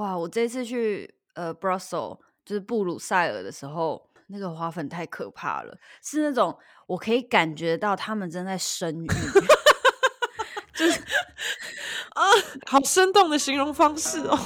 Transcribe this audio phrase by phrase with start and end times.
[0.00, 0.16] 哇！
[0.16, 9.06] 我这次去呃 Brussels 就是布鲁塞尔的时候，那个花粉太可怕了，是那种我可以感觉到他们正在生育，
[10.72, 11.00] 就是
[12.14, 12.24] 啊，
[12.66, 14.38] 好生动的形容方式哦。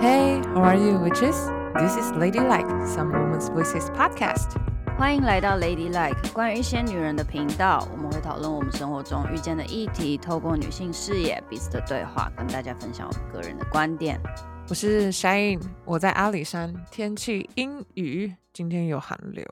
[0.00, 1.50] Hey, how are you, witches?
[1.74, 4.54] This is Ladylike, Some Women's Voices podcast.
[5.00, 7.88] 欢迎来到 Ladylike，关于一些女人的频道。
[7.90, 14.20] 我们会讨论我们生活中遇见的议题，透过女性视野、彼此的对话，跟大家分享我个人的观点。
[14.68, 19.42] 我是 Shine，我在阿里山，天气阴雨，今天有寒流。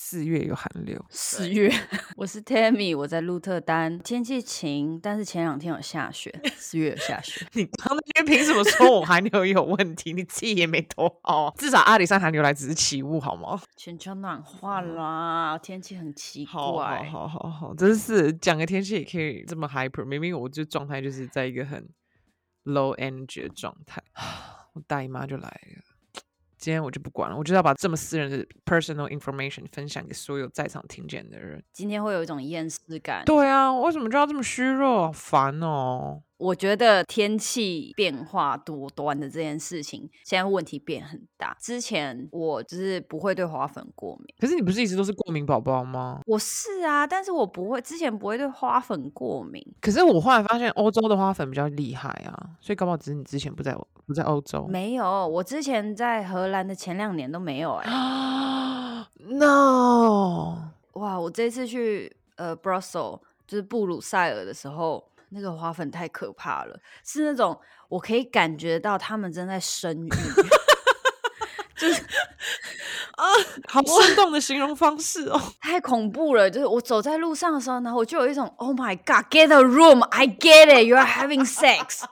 [0.00, 1.68] 四月有寒流，四月。
[2.16, 6.32] 我是 Tammy，我在鹿特丹，天气晴，但是前两天有下雪。
[6.56, 10.12] 四月有下雪， 你刚那边凭什么说我寒流有问题？
[10.12, 13.60] 你自己也没多好，至少阿里山寒流来只是起雾，好吗？
[13.76, 17.02] 全球暖化啦，嗯、天气很奇怪。
[17.10, 21.84] 好好好好，真是讲个天气也可以这么 hyper，明明我就状态就是在一个很
[22.64, 24.00] low energy 的状态。
[24.74, 25.87] 我大姨妈就来了。
[26.58, 31.62] 今天我就不管了，我就要把这么私人的 personal information 分享给所有在场听见的人。
[31.72, 33.24] 今天会有一种厌世感。
[33.24, 35.06] 对啊，为什么就要这么虚弱？
[35.06, 36.22] 好烦哦。
[36.38, 41.56] 我觉得天气变化多端的这件事情，现在问题变很大。
[41.60, 46.20] 之前我就是不会对花粉过敏，可是你不是一直都是过敏宝宝吗？
[46.26, 49.60] 我是啊，但是我不会，之前不会对花粉过敏。
[49.80, 54.64] 可是我后来发现欧洲的花粉比较厉害啊，所以搞不好只是你之前不在不在欧洲。
[54.68, 59.06] 没有，我之前在荷兰的前两年都没有哎、欸。
[59.30, 61.18] No，哇！
[61.18, 65.07] 我这次去呃 Brussels 就是布鲁塞尔的时候。
[65.30, 70.10] 那个花粉太可怕了，是那种我可以感觉到他们正在生育，
[71.76, 72.02] 就是
[73.16, 73.24] 啊，
[73.68, 76.50] 好生动的形容方式哦， 太恐怖了。
[76.50, 82.04] 就是我走在路上的时候，然后我就有一种 Oh my God，get a room，I get it，you are having sex。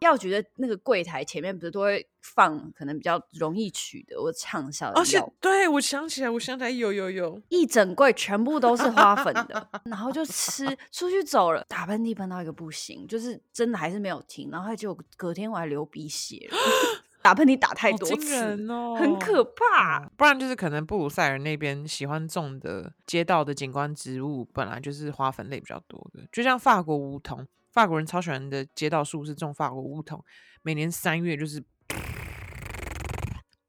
[0.00, 5.32] 药局的那个柜台前面不是都会放可能比较容易取得或畅销的药？
[5.40, 16.56] 对，我想起来，我想起来，有有有，一整柜全部都是花粉的， 然后就吃，出去走了，打喷嚏喷到一个不行，就是真的还是没有停，然后还就隔天我还流鼻血了，
[17.22, 20.08] 打喷嚏打太多次，哦，很可怕。
[20.16, 27.46] 不然就是可能布鲁塞尔那边喜欢种的街道的景观植物本来就是花粉类比较多的，就像法国梧桐。
[27.74, 30.24] 法国人超喜欢的街道树是种法国梧桐，
[30.62, 31.60] 每年三月就是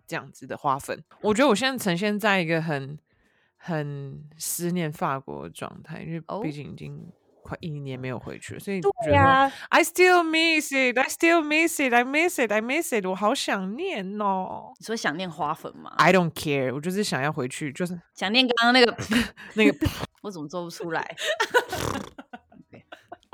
[0.06, 1.04] 这样子的花粉。
[1.22, 3.00] 我觉得我现在呈现在一个很
[3.58, 7.12] 很思念法国的状态，因为毕竟已经
[7.42, 14.72] 快一年没有回去了，所以觉得、啊、I still miss it, I still miss it, I miss it, I miss it，我好想念哦。
[14.80, 18.96] 你说想念花粉吗？I don't care，我就是想要回去，就是想念刚刚那个
[19.56, 19.76] 那个，
[20.22, 21.04] 我怎么做不出来？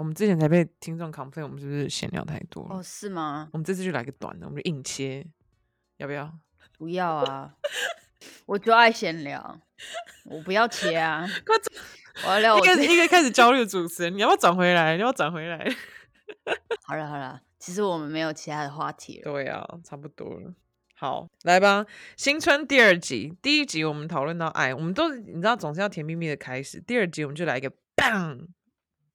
[0.02, 2.78] 我们之前才被听众 complain，我们是不是闲聊太多了？
[2.78, 3.48] 哦，是吗？
[3.54, 5.24] 我们这次就来个短的，我们就硬切，
[5.98, 6.40] 要不要？
[6.76, 7.54] 不要啊！
[8.48, 9.62] 我就爱闲聊，
[10.26, 11.22] 我不要切啊！
[11.46, 11.72] 快走！
[12.26, 12.60] 我要聊我。
[12.60, 14.96] 一个一个开始 焦虑的主持人，你要不要转回来？
[14.96, 15.72] 你要不要转回来？
[16.88, 19.32] 好了好了，其实我们没有其他的话题了。
[19.32, 20.52] 对啊，差不多了。
[20.96, 21.86] 好，来吧，
[22.18, 28.48] 新春第二集，第一集我们讨论到爱，我们都你知道总是要甜蜜蜜的开始，第二集我们就来一个 bang。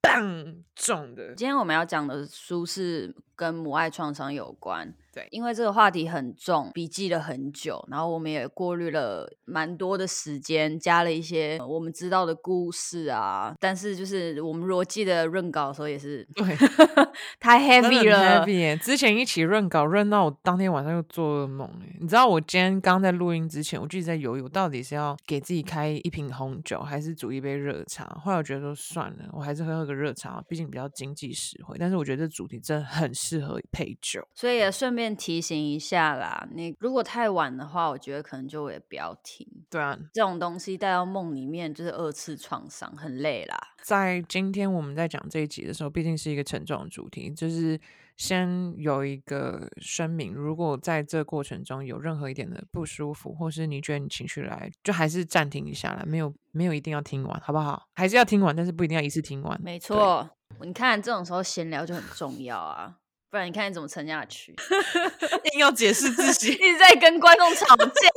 [0.07, 1.35] 棒重的。
[1.35, 4.93] 今天我们要讲的书是跟母爱创伤有关。
[5.17, 13.55] 对，因为这个话题很重，笔记了很久，然后我们也过滤了蛮多的时间，加了一些我们知道的故事啊。
[13.59, 16.45] 但是就是我们如果记得润稿的时候，也是对
[17.41, 18.77] 太 heavy 了，heavy。
[18.77, 21.67] 之前一起润稿润到我当天晚上又做噩梦。
[21.99, 28.05] 你知道我今天刚在录音之前，我就一直在犹豫，我到底是要给自己开一瓶红酒，还是煮一杯热茶？
[28.23, 31.75] 后来我觉得说算了，我还是喝个热茶，毕竟比较经济实惠。
[31.79, 35.06] 但是我觉得这主题真的很适合配酒，所以也顺便。
[35.15, 39.47] 提醒一下啦，你如果太晚的话，我觉得可能就也不要听。
[39.69, 43.57] 对啊，这种东西带到梦里面就是二次创伤，很累啦。
[43.83, 47.79] 在今天我们在讲这一集的时候，毕竟是一个沉重的主题，就是
[48.17, 57.87] 先有一个声明：如果在这过程中有任何一点的不舒服，或是你觉得你情绪来，就还是暂停一下啦，没有没有一定要听完，好不好？
[57.93, 59.61] 还是要听完，但是不一定要一次听完。
[59.61, 60.29] 没错，
[60.61, 62.97] 你看这种时候闲聊就很重要啊。
[63.37, 64.55] 不然你看你怎么撑下去？
[65.53, 68.09] 硬要解释自己， 一直在跟观众吵架，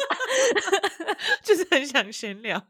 [1.45, 2.67] 就是很想闲聊。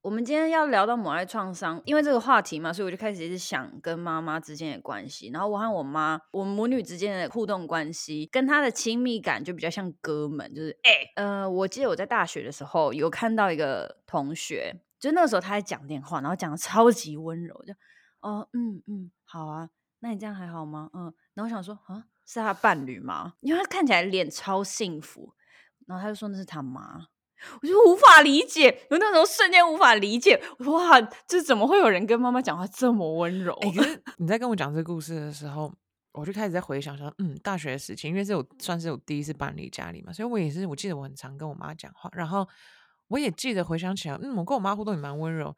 [0.00, 5.30] 我们今天要聊到母爱创伤，因为这个话题嘛，所以我就开始一直想跟妈妈之间的关系。
[5.32, 10.54] 然后我和我妈，我们母女之间的互动关系，跟她的亲密感就比较像哥们。
[10.54, 17.72] 就是哎、欸，呃，我记得我在大学的时候有看到一个同学，就那个时候他在讲电话，然后讲的超级温柔，就
[18.20, 19.68] 哦，嗯嗯，好啊。
[20.02, 20.90] 那你这样还好吗？
[20.92, 21.04] 嗯，
[21.34, 23.34] 然后我想说啊，是他伴侣吗？
[23.40, 25.32] 因为他看起来脸超幸福，
[25.86, 27.06] 然后他就说那是他妈，
[27.62, 33.54] 我就无法理解，我那时候瞬间无法理解，我说哇，这怎么会有人跟妈妈讲话这么温柔？
[33.54, 35.72] 欸，可是 你在跟我讲这个故事的时候。
[36.14, 42.46] 我就开始在回想说，嗯，大学的事情，因为是我算是我第一次搬离家里嘛，所以我也是，我记得我很常跟我妈讲话，然后
[43.12, 45.54] 我也记得回想起来，嗯，我跟我妈互动也蛮温柔，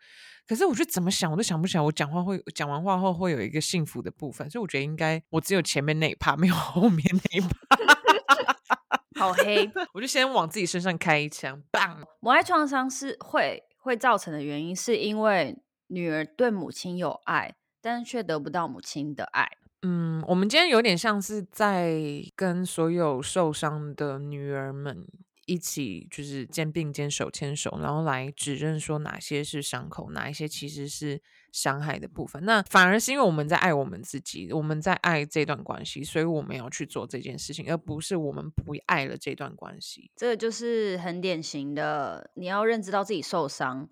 [0.46, 7.48] 可是我就怎么想，我都想不起来，我讲话会讲完话后会有一个幸福的部分，所以我觉得应该我只有前面那一趴，没有后面那一趴。
[9.16, 12.02] 好黑， 我就先往自己身上开一枪，棒！
[12.20, 19.48] 母爱创伤是会会造成的原因，是因为女儿对母亲有爱，但是却得不到母亲的爱。
[19.82, 22.00] 嗯，我们今天有点像是在
[22.34, 25.06] 跟所有受伤的女儿们
[25.46, 31.20] 一起，就是肩并肩、手牵手，然后来指认说哪些是伤口，哪一些其实是
[31.52, 32.44] 伤害的部分。
[32.44, 40.10] 那反而是因为我们在爱我们自己，我们在爱这段关系，所以我们要去做这件事情，而不是我们不爱了这段关系。
[40.16, 43.88] 这就是很典型的，你要认知到自己受伤，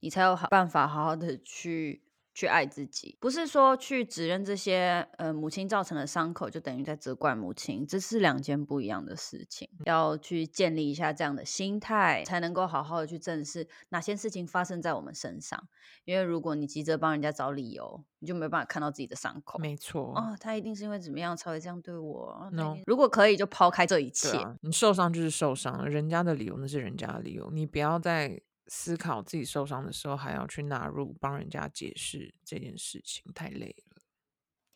[0.00, 2.05] 你才有好办法好好的去。
[2.36, 9.66] 去爱自己，不是说去指认这些呃母亲造成的伤口，就等于在责怪母亲，这是两件不一样的事情。
[9.86, 15.66] 要去建立一下这样的心态，才能够好好的去正视哪些事情发生在我们身上。
[16.04, 19.58] 因为如果你急着帮人家找理由，你就没办法看到自己的伤口。
[19.58, 22.50] 没错，哦，他一定是因为怎么样才会这样对我。
[22.52, 22.76] No.
[22.84, 24.36] 如果可以，就抛开这一切。
[24.36, 28.38] 啊，你受伤就是受伤了，人家的理由那是人家的理由，你不要再。
[28.68, 34.02] 思考自己受伤的时候，还要去纳入帮人家解释这件事情，太累了。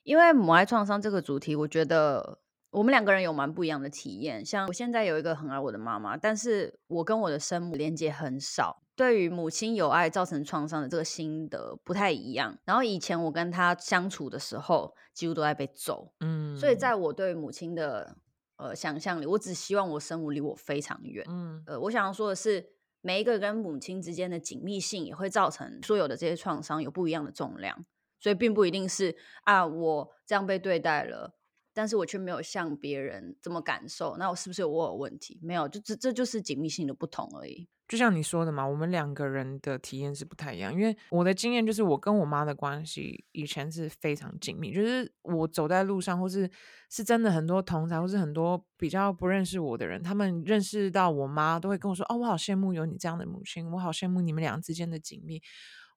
[0.03, 2.41] 因为母爱创伤这个主题，我觉得
[2.71, 4.45] 我们两个人有蛮不一样的体验。
[4.45, 12.59] 像我现在有一个很爱我的妈妈，但是我跟我的生母连接很少，对于母亲有爱造成创伤的这个心得不太一样。
[12.65, 18.17] 然后以前我跟她相处的时候，几乎都在被揍，嗯，所以在我对母亲的
[18.57, 22.73] 呃想象里，我只希望我生母离我非常远，嗯，呃，我想要说的是。
[23.03, 27.87] 每一个跟母亲之间的紧密性也会造成所有的这些创伤有不一样的重量，
[28.19, 31.35] 所以并不一定是啊，我这样被对待了，
[31.81, 35.41] 但是我却没有像别人这么感受，那我是不是我有问题？
[35.43, 37.67] 没有，就这这就是紧密性的不同而已。
[37.89, 40.75] 就像你说的嘛，我们两个人的体验是不太一样。
[40.75, 46.51] 因为我的经验就是，我跟我妈的关系以前是非常紧密，就是我走在路上，或是
[46.91, 55.41] 是真的很多同侪，或是很多比较不认识我的人，他们认识到我妈，都会跟我说：“哦，我好羡慕有你这样的母亲，我好羡慕你们俩之间的紧密，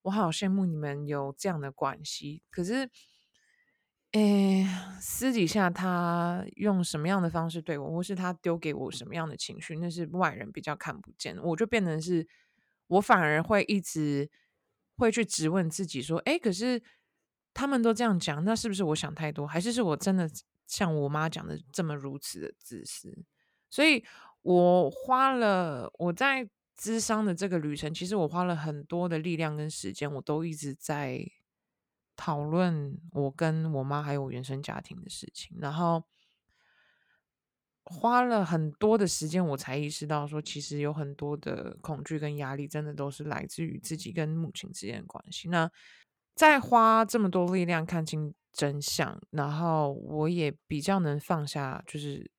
[0.04, 2.90] 我好羡慕你们有这样的关系。”可是。
[4.13, 4.63] 诶，
[5.01, 11.36] 私底下他用什么样的方式对我，或是他丢给我什么样的情绪，那是外人比较看不见。
[11.42, 12.27] 我就变成是，
[12.88, 14.30] 我反而会一直
[14.98, 16.80] 会去质问自己说：诶，可是
[17.56, 20.30] 他们都这样讲，那是不是我想太多，还是是我真的
[20.68, 23.25] 像我妈讲的这么如此的自私？
[23.71, 24.04] 所以
[24.44, 26.48] 我花了我在
[26.80, 31.25] 咨商的这个旅程，其实我花了很多的力量跟时间，我都一直在。
[32.15, 36.04] 讨论我跟我妈还有原生家庭的事情，然后
[37.86, 45.50] 花了很多的时间，我才意识到说，其实有很多的恐惧跟压力，真的都是来自于自己跟母亲之间的关系。
[45.50, 45.69] 那
[46.36, 52.32] 再花这么多力量看清真相，然后我也比较能放下，就是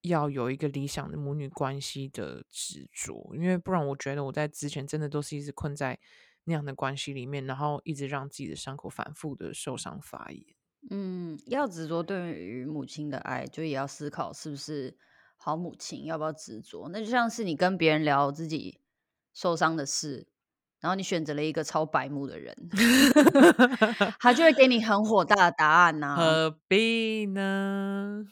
[0.00, 5.98] 要有一个理想的母女关系的执着，因为不然，我觉得我在之前真的都是一直困在。
[6.44, 10.44] 那样的关系里面，然后一直让自己的伤口反复的受伤发炎。
[10.90, 14.96] 嗯，要执着对于母亲的爱，就也要思考是不是
[15.36, 16.88] 好母亲，要不要执着？
[16.92, 18.80] 那就像是你跟别人聊自己
[19.32, 20.28] 受伤的事，
[20.80, 22.54] 然后你选择了一个超白目的人，
[24.20, 26.16] 他就会给你很火大的答案呐、啊。
[26.16, 28.26] 何必呢？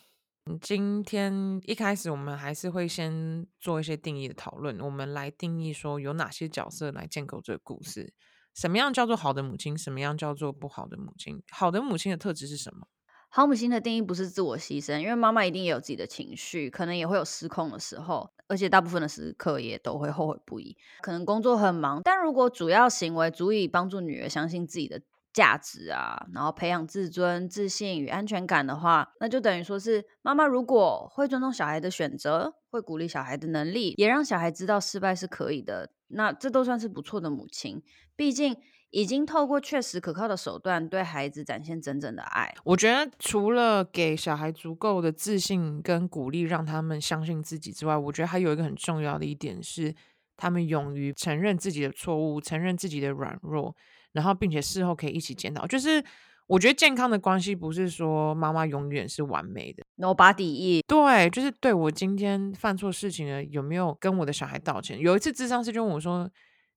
[0.60, 4.80] 今天一开始，我们还是会先做一些定义的讨论。
[4.80, 8.12] 我们来定义说，有哪些角色来建构这个故事？
[8.52, 9.78] 什么样叫做好的母亲？
[9.78, 11.40] 什么样叫做不好的母亲？
[11.52, 12.88] 好的母亲的特质是什么？
[13.28, 20.76] 好母亲的定义不是自我牺牲，因为妈妈一定也有自己的情绪，可能也会有失控的时候，而且大部分的时刻也都会后悔不已。
[21.02, 25.00] 可能工作很忙，但如果主要行为足以帮助女儿相信自己的。
[25.32, 37.82] 价值啊，然后培养自尊、自信与安全感的话，那就等于说是妈妈如果会尊重小孩的选择，会鼓励小孩的能力，也让小孩知道失败是可以的，那这都算是不错的母亲。
[38.14, 38.54] 毕竟
[38.90, 42.54] 已经透过确实可靠的手段对孩子展现真正的爱。
[42.62, 49.94] 我觉得除了给小孩足够的自信跟鼓励，让他们相信自己之外，我觉得还有一个很重要的一点是，
[50.36, 53.74] 他们勇于承认自己的错误，承认自己的软弱。
[54.12, 56.04] 然后，并且事后可以一起检讨，就是
[56.46, 60.84] 我觉得健康的关系不是说妈妈永远是完美的，Nobody is。
[60.86, 64.98] 对，就是对我今天犯错事情了，有没有跟我的小孩道歉？
[64.98, 66.30] 有一次智商师就问我说：“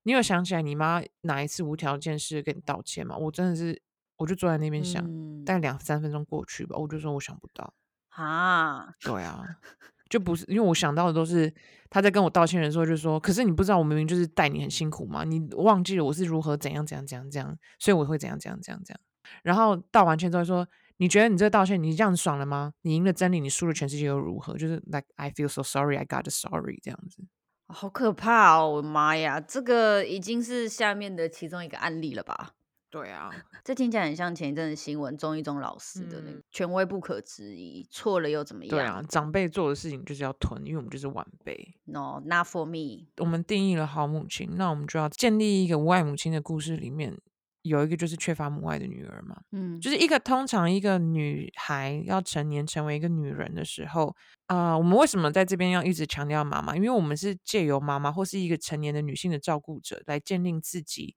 [0.04, 3.82] 你有想起来你妈哪一次无条件是跟你道歉吗？”我真的是，
[4.16, 7.74] 我就坐在那边想，嗯、大概两三分钟过去吧，我就说我想不到
[8.10, 8.94] 啊。
[9.00, 9.44] 对啊。
[10.08, 11.52] 就不是因为我想到的都是
[11.90, 15.24] 他在跟我道歉的时候就说，可是你不知道我明明就是带你很辛苦嘛？
[15.24, 19.00] 你忘记了我是如何怎样怎样怎样怎样，所以我会怎样怎样怎样怎样。
[19.42, 20.66] 然后道完歉之后说，
[20.98, 22.72] 你觉得你这个道歉你这样爽了吗？
[22.82, 24.56] 你赢了真理，你输了全世界又如何？
[24.56, 27.24] 就是 like I feel so sorry, I got sorry 这样子。
[27.68, 28.70] 好可怕哦！
[28.70, 32.52] 我的妈呀，这个已经是下面的其中一个案例了吧？
[32.96, 33.30] 对啊，
[33.62, 38.70] 这听起来很像前一阵的新闻，中一中老师的那个权威不可质疑，错了又怎么样？
[38.70, 41.74] 对啊，长辈做的事情就是要吞，因为我们就是晚辈。
[41.84, 43.08] No，not for me。
[43.18, 47.14] 我们定义了好母亲，那我们就要建立一个无爱母亲的故事，里面
[47.60, 49.42] 有一个就是缺乏母爱的女儿嘛。
[49.52, 56.74] 嗯，就是一个通常一个女孩要成年成为一个女人的时候，啊、呃，我们为什么在这边要一直强调妈妈？
[56.74, 61.14] 因为我们是借由妈妈或是一个成年的女性的照顾者来鉴定自己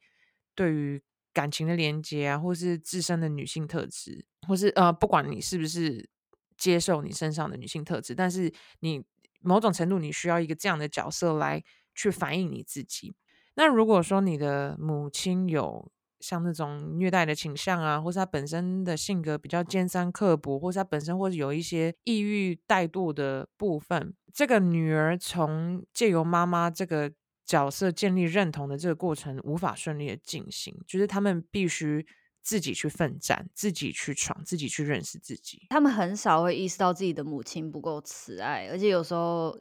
[0.54, 1.02] 对于。
[1.34, 6.10] 感情的连接啊，或是自身的女性特质，或是呃，不管你是不是
[6.58, 9.04] 接受你身上的女性特质，但是你
[9.42, 13.14] 某种程度你需要一个这样的角色来去反映你自己。
[13.56, 27.12] 那如果说你的母亲有像那种虐待的倾向啊，或是她本身的性格比较尖酸刻薄，或是她本身或是有一些抑郁怠惰的部分，这个女儿从借由妈妈这个。
[27.50, 32.06] 角色建立认同的这个过程无法顺利的进行，就是他们必须
[32.44, 35.66] 自己去奋战，自己去闯，自己去认识自己。
[35.72, 39.60] 他们很少会意识到自己的母亲不够慈爱，而且有时候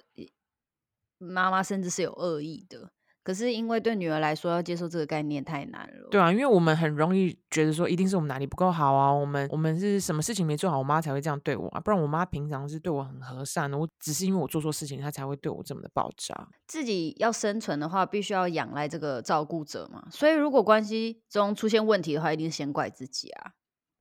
[1.16, 2.92] 妈妈甚至是有恶意的。
[3.28, 6.08] 可是因为对女儿来说，要接受这个概念太难了。
[6.10, 16.48] 对啊，因为我们很容易觉得说，一定是我们哪里不够好啊，我们我们是什么事情没做好，我妈才会这样对我啊，不然我妈平常是对我很和善的，我只是因为我做错事情，她才会对我这么的爆炸。
[16.66, 23.52] 自己要生存的话，必须要仰赖这个照顾者嘛，所以如果关系中出现问题的话，一定是先怪自己啊，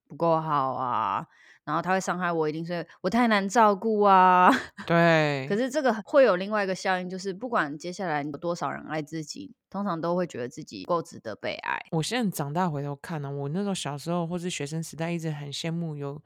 [0.07, 1.27] 不够好啊。
[1.67, 4.50] 然后他会伤害我，一定是我太难照顾啊。
[4.88, 5.45] 对。
[5.50, 11.77] 可是这个会有另外一个效应，就是不管接下来有多少人爱自己，通常都会觉得自己够值得被爱。
[11.91, 16.21] 我现在长大回头看呢、啊，我那时候小时候或是学生时代，一直很羡慕有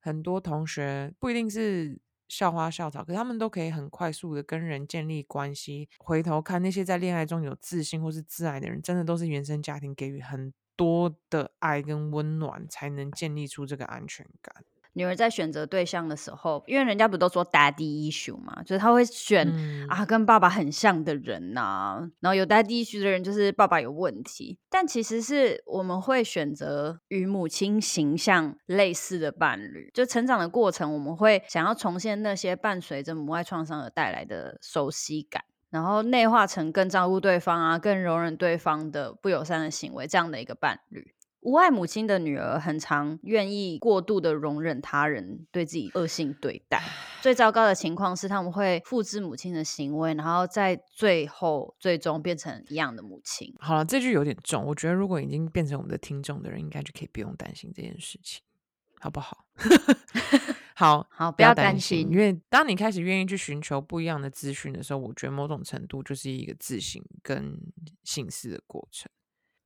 [0.00, 5.90] 很多同学，不一定是校花校草，可是他们都可以很快速的跟人建立关系。
[5.98, 14.64] 回头看那些在恋爱中有自信或是自爱的人，真的都是原生家庭给予很多的爱跟温暖，才能建立出这个安全感。
[14.96, 24.58] 女儿在选择对象的时候，因为人家不都说 daddy issue 嘛，就是他会选、嗯、啊跟爸爸很像的人呐、啊，然后有 daddy issue 的人就是爸爸有问题。
[24.70, 41.12] 但其实是我们会选择与母亲形象类似的伴侣，就成长的过程，我们会想要重现那些伴随着母爱创伤而带来的熟悉感，然后内化成更照顾对方啊、更容忍对方的不友善的行为这样的一个伴侣。
[41.46, 46.82] 无爱母亲的女儿很常愿意过度的容忍他人对自己恶性对待。
[47.22, 53.54] 最糟糕的情况是，他们会复制母亲的行为，然后在最后最终变成一样的母亲。
[53.60, 54.64] 好了，这句有点重。
[54.64, 58.42] 我觉得如果已经变成我们的听众的人，应该就可以不用担心这件事情，
[58.98, 59.46] 好不好？
[60.74, 67.56] 好好，不要担心，因为当你开始愿意去寻求不一样的资讯的时候，我觉得某种程度就是一个自省跟
[68.02, 69.08] 省思的过程。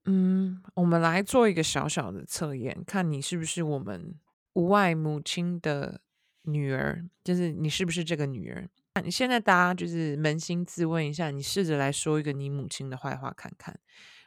[0.07, 4.15] 嗯，我们来做一个小小的测验，看你是不是我们
[4.55, 6.01] 无爱母亲的
[6.43, 8.69] 女儿，就是你是不是这个女儿？
[8.95, 13.79] 那你现在大家就是扪心自问一下，你试着来说一个你母亲的坏话看看。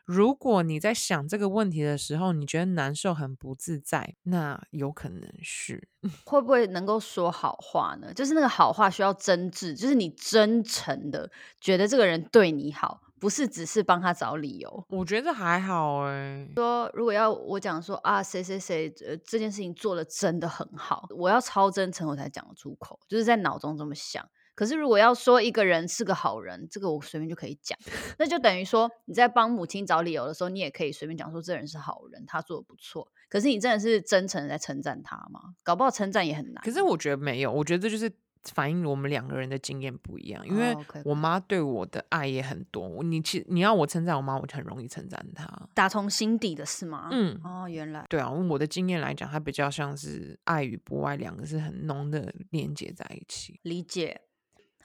[0.05, 5.87] 如果你在想这个问题的时候，你觉得难受、很不自在，那有可能是
[6.25, 8.13] 会不会能够说好话呢？
[8.13, 13.01] 就是那个好话需要真挚，就是你真诚的觉得这个人对你好。
[13.23, 16.45] 不是只是帮他找理由，我觉得还好哎。
[16.57, 24.27] 说如果要我讲说啊，谁谁谁呃这件事情做的真的很好，我要超真诚我才讲得出口，就是在脑中这么想。
[24.55, 27.79] 可是如果要说一个人是个好人，这个我随便就可以讲，
[28.19, 33.07] 那就等于说你在帮母亲找理由的时候，你也可以随便讲说这人是好人，他做的不错。
[33.29, 35.55] 可是你真的是真诚的在称赞他吗？
[35.63, 36.61] 搞不好称赞也很难。
[36.61, 38.11] 可是我觉得没有，我觉得这就是。
[38.51, 42.83] 反映我们两个人的经验不一样，因为我妈对我的爱也很多。
[42.83, 43.03] Oh.
[43.03, 47.07] 你其你要我称赞我妈，我就很容易称赞她，打从心底的是吗？
[47.11, 48.29] 嗯，哦，原来对啊。
[48.29, 53.59] 用我的经验来讲，它比较像是爱与不爱两个是很浓的连接在一起。
[53.63, 54.21] 理解。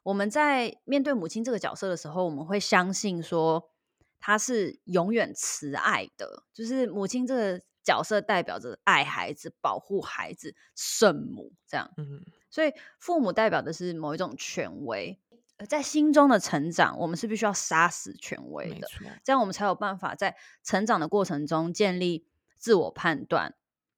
[0.04, 3.70] 我们在面对母亲这个角色的时候，我们会相信说
[4.20, 7.62] 她是永远慈爱的，就是母亲这个。
[7.84, 11.90] 角色代表着爱孩子、保护孩子、圣母这样。
[11.96, 15.18] 嗯，所以父母代表的是某一种权威，
[15.68, 18.88] 在心中的成长，我们是必须要杀死权威的，
[19.24, 22.26] 这样我们才有办法在成长的过程中建立
[22.56, 23.54] 自我判断。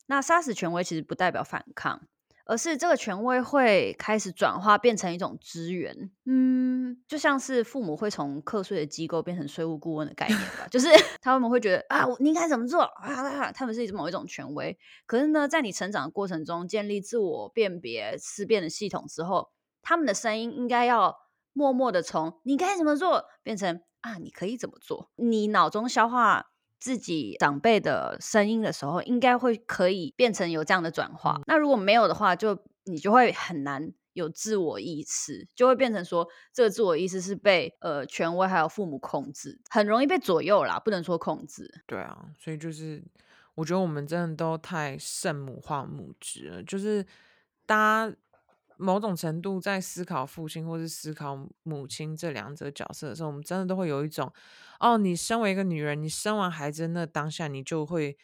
[0.06, 2.08] 那杀死权威其实不代表反抗。
[2.50, 10.88] 而是这个权威会开始转化，变成一种资源，嗯，就像是父母会从课税的机构变成税务顾问的概念吧，就是
[11.22, 13.52] 他们会觉得啊，你应该怎么做啊？
[13.52, 14.76] 他们是某一种权威。
[15.06, 21.16] 可是呢，在你成长的过程中，建立自我辨别思辨的系统之后，他们的声音应该要
[21.52, 25.12] 默默的从你该怎么做变成啊，你可以怎么做？
[25.14, 26.46] 你脑中消化。
[26.80, 31.36] 自己长辈的声音的时候，应该会可以变成有这样的转化。
[31.36, 31.44] 嗯。
[31.46, 41.70] 那如果没有的话，就你就会很难有自我意识，就会变成说这个自我意识是被呃权威还有父母控制，很容易被左右啦，不能说控制。
[41.86, 43.04] 对啊，所以就是
[43.54, 47.06] 我觉得我们真的都太圣母化母职了，就是
[47.66, 47.76] 大
[48.08, 48.16] 家。
[48.80, 54.32] 某种程度在思考父亲或是思考母亲这两者角色的时候，我们真的都会有一种，
[54.80, 58.16] 哦，你身为一个女人，你生完孩子那当下，你就会。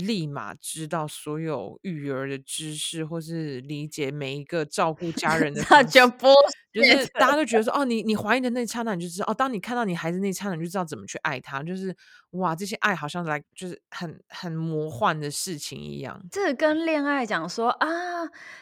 [0.00, 6.28] 立马知道所有育儿的知识，或是理解每一个照顾家人的， 那就不
[6.72, 11.94] 就是大家都觉得说，哦，你你怀孕的那一刹那，你就知道，哦，当你看到你孩子那一刹那，你就知道怎么去爱他，就是
[12.30, 16.20] 哇，这些爱好像来就是很很魔幻的事情一样。
[16.30, 17.88] 这跟恋爱讲说啊，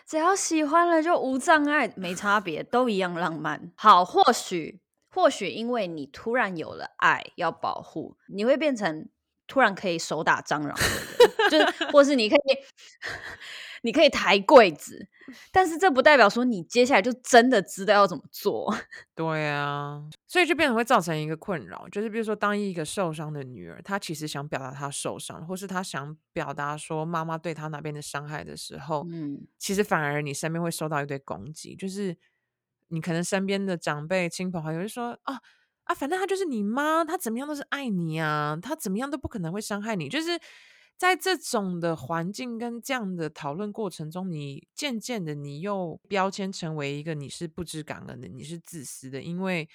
[0.06, 3.70] 只要喜欢了就无障碍，没差别，都一样浪漫。
[3.76, 4.80] 好，或许
[5.10, 9.08] 或许因为你突然有了爱要保护，你会变成。
[9.48, 12.58] 突然可以手打蟑螂的人，就是，或是你可以，
[13.82, 15.08] 你可以抬柜子，
[15.50, 18.72] 但是这不代表说你接下来就真的知道要怎么做。
[19.16, 32.16] 对啊，所以就变成会造成一个困扰，就是比如说，当一个受伤的女儿，她其实想表达她受伤，或是她想表达说妈妈对她那边的伤害的时候，嗯，其实反而你身边会受到一堆攻击，就是
[32.88, 35.40] 你可能身边的长辈、亲朋好友就说啊。
[35.88, 40.06] 啊，反正他就是你妈，他怎么样都是爱你啊，他怎么样都不可能会伤害你。
[40.06, 40.38] 就是
[40.98, 49.66] 在这种的环境跟这样的讨论过程中，你渐渐的你又标签成为一个你是不知感恩的，你是自私的，因为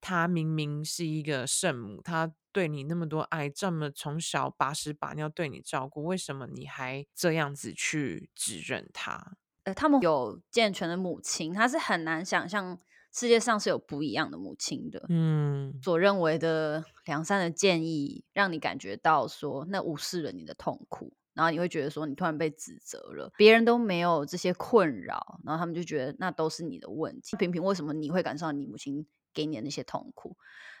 [0.00, 9.36] 他明明是一个圣母，他对你那么多爱，这么从小把屎把尿对你照顾，为什么你还这样子去指认他？
[9.62, 12.76] 呃，他们有健全的母亲，他是很难想象。
[13.14, 27.36] 世界上是有不一样的母亲的，嗯，所认为的良善的建议，让你感觉到说那无视了你的痛苦，然后你会觉得说你突然被指责了，别人都没有这些困扰，然后他们就觉得那都是你的问题。
[27.36, 30.36] 平平，为什么你会感受到你母亲给你的那些痛苦？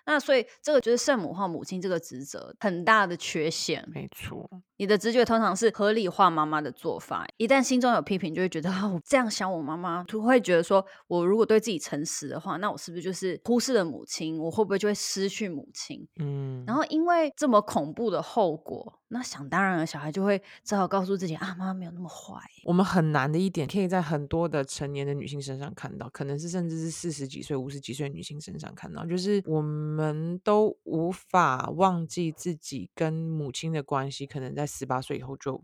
[0.06, 3.86] 那所以这个就是圣母化母亲这个职责很大的缺陷。
[3.92, 7.26] 没错，你的直觉通常是合理化妈妈的做法。
[7.36, 14.38] 一旦心中有批评，就会觉得啊，我这样想我妈妈，就会觉得说，我如果对自己诚实的话，那我是不是就是忽视了母亲？
[14.38, 16.06] 我会不会就会失去母亲？
[16.20, 19.00] 嗯，然后因为这么恐怖的后果。
[19.08, 22.34] 那想当然了，小孩就会只好告诉自己啊，妈妈没有那么坏。
[22.64, 29.93] 我们很难的一点，可以在很多的成年的女性身上看到，可能是甚至是四十几岁、五十几岁女性身上看到，就是我们
[30.38, 35.62] 都无法忘记自己跟母亲的关系，可能在十八岁以后就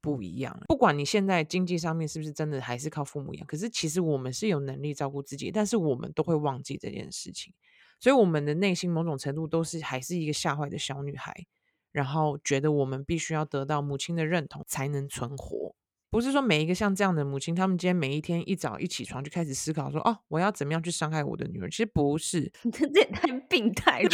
[0.00, 0.64] 不一样了。
[0.68, 7.52] 不管你现在经济上面是不是真的还是靠父母养，可是其实我们是有能力照顾自己，但是我们都会忘记这件事情，
[7.98, 11.46] 所以我们的内心某种程度都是还是一个吓坏的小女孩。
[11.92, 15.69] 然后觉得我们必须要得到母亲的认同才能存活，
[16.10, 21.70] 不是说每一个像这样的母亲，他们今天每一天一早一起床就开始思考说，哦，我要怎么样去伤害我的女儿？
[21.70, 24.08] 其实不是， 这也太病态了。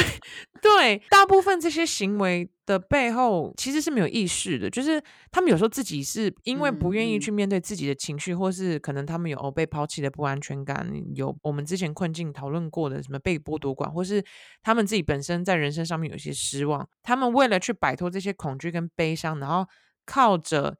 [0.61, 14.23] 对，大部分这些行为的背后其实是没有意识的，就是他们有时候自己是因为不愿意去面对自己的情绪，或是可能他们有哦被抛弃的不安全感，有我们之前困境讨论过的什么被剥夺感，或是
[14.63, 19.67] 他们自己本身在人生上面有些失望，他们为了去摆脱这些恐惧跟悲伤，然后
[20.05, 20.77] 靠着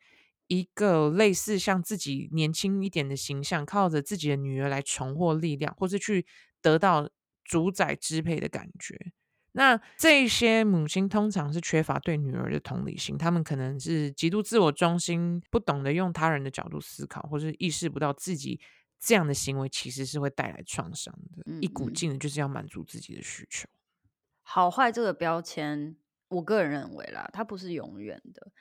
[0.49, 6.27] 一个类似像自己年轻一点的形象，靠着自己的女儿来重获力量，或是去
[6.61, 7.09] 得到
[7.45, 9.13] 主宰支配的感觉。
[9.53, 18.61] 那这些母亲通常是缺乏对女儿的同理心，他们可能是极度自我中心，不懂得用他人的角度思考，或是意识不到自己
[19.01, 23.67] 这样的行为其实是会带来创伤的，嗯嗯，一股劲的就是要满足自己的需求。
[24.43, 25.97] 好坏这个标签，
[26.29, 28.53] 我个人认为啦，它不是永远的。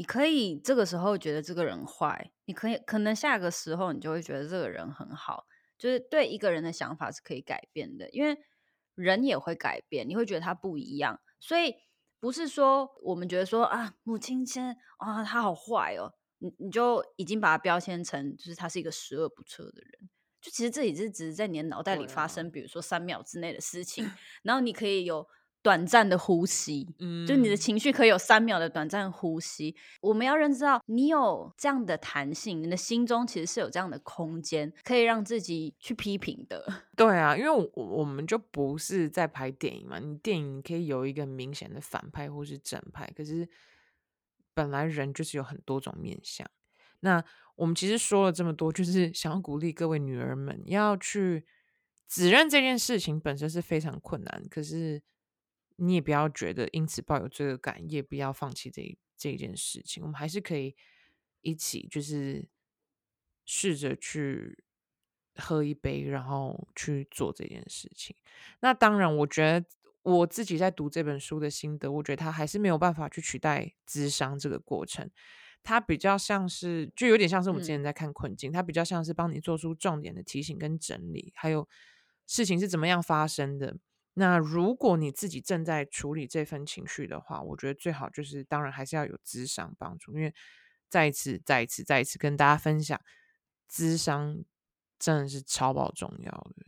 [0.00, 5.44] 你可以这个时候觉得这个人坏，你可以可能下个时候你就会觉得这个人很好，
[5.76, 8.38] 就是对一个人的想法是可以改变的，因为。
[8.96, 11.74] 人也会改变，你会觉得他不一样，所以
[12.18, 20.10] 不是说我们觉得说啊，母亲先啊，他好坏哦，你你就已经把他标签成就是他是一个十恶不赦的人。
[20.42, 24.04] 就其实这也是只是在你的脑袋里发生，比如说三秒之内的事情
[24.42, 25.26] 然后你可以有。
[25.62, 29.76] 短暂的呼吸，嗯，就你的情绪可以有三秒的短暂呼吸。
[30.00, 36.64] 我们要认知到，你有这样的弹性，你的心中其实是有这样的空间，可以让自己去批评的。
[36.96, 43.46] 对啊，因为我我们就不是在拍电影嘛，你电影可以有一个明显的反派或是正派，可是
[44.54, 46.50] 本来人就是有很多种面相。
[47.00, 47.22] 那
[47.56, 51.44] 我们其实说了这么多，就是想要鼓励各位女儿们要去
[52.08, 55.02] 指认这件事情本身是非常困难，可是。
[55.82, 60.02] 你也不要觉得因此抱有罪恶感，也不要放弃这这件事情。
[60.02, 60.76] 我们还是可以
[61.40, 62.46] 一起，就是
[63.46, 64.62] 试着去
[65.36, 68.14] 喝一杯，然后去做这件事情。
[68.60, 69.66] 那当然，我觉得
[70.02, 75.10] 我自己在读这本书的心得，我觉得它还是没有办法去取代咨商这个过程。
[75.62, 81.66] 它比较像是，就有点像是我们之前在看困境，嗯、它比较像是帮你做出重点的提醒跟整理，还有
[82.26, 83.76] 事情是怎么样发生的。
[84.20, 90.34] 那如果你自己正在处理这份情绪的话，我觉得最好就是，当然还是要有咨商帮助，因为
[90.90, 93.00] 再一次、再一次、再一次跟大家分享，
[93.72, 94.44] 咨商
[94.98, 96.66] 真的是超爆重要的。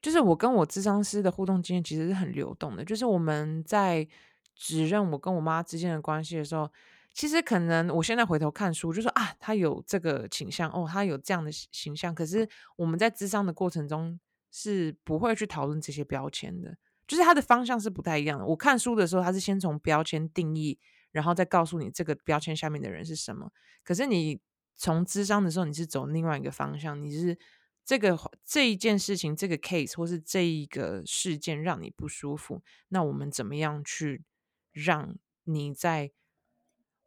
[0.00, 4.08] 就是我跟我咨商师的互动经验其实是很流动的，就是我们在
[4.56, 6.72] 指认我跟我妈之间的关系的时候，
[7.12, 14.18] 其实可能我现在回头看书，就说啊，他有这个倾向，哦，他有这样的形象，可是我们在咨商的过程中。
[14.50, 18.46] 是不会去讨论这些标签的，就是它的方向是不太一样的。
[18.46, 20.78] 我看书的时候，它是先从标签定义，
[21.12, 23.50] 然后再告诉你这个标签下面的人是什么。
[23.82, 24.40] 可是你
[24.76, 27.38] 从咨商的时候，你是走另外一个方向，你是
[27.84, 34.24] 这个这一件事情，这个 case 或是这一个事件让你不舒服，那我们怎么样去
[34.72, 36.12] 让你在？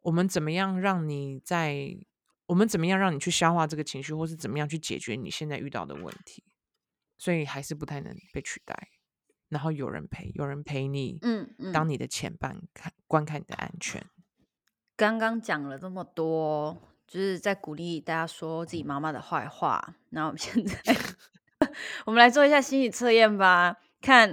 [0.00, 1.98] 我们怎么样让你在？
[2.46, 6.42] 我们怎么样让你去消化这个情绪，或是怎么样去解决你现在遇到的问题？
[7.22, 8.88] 所以还是不太能被取代，
[9.48, 14.04] 然后有人陪，有人陪你，嗯，嗯，当你的前半看观看你的安全。
[14.96, 19.94] 刚刚讲了这么多，就是在鼓励大家说自己妈妈的坏话。
[20.08, 20.96] 那我们现在，
[22.06, 24.28] 我们来做一下心理测验吧，看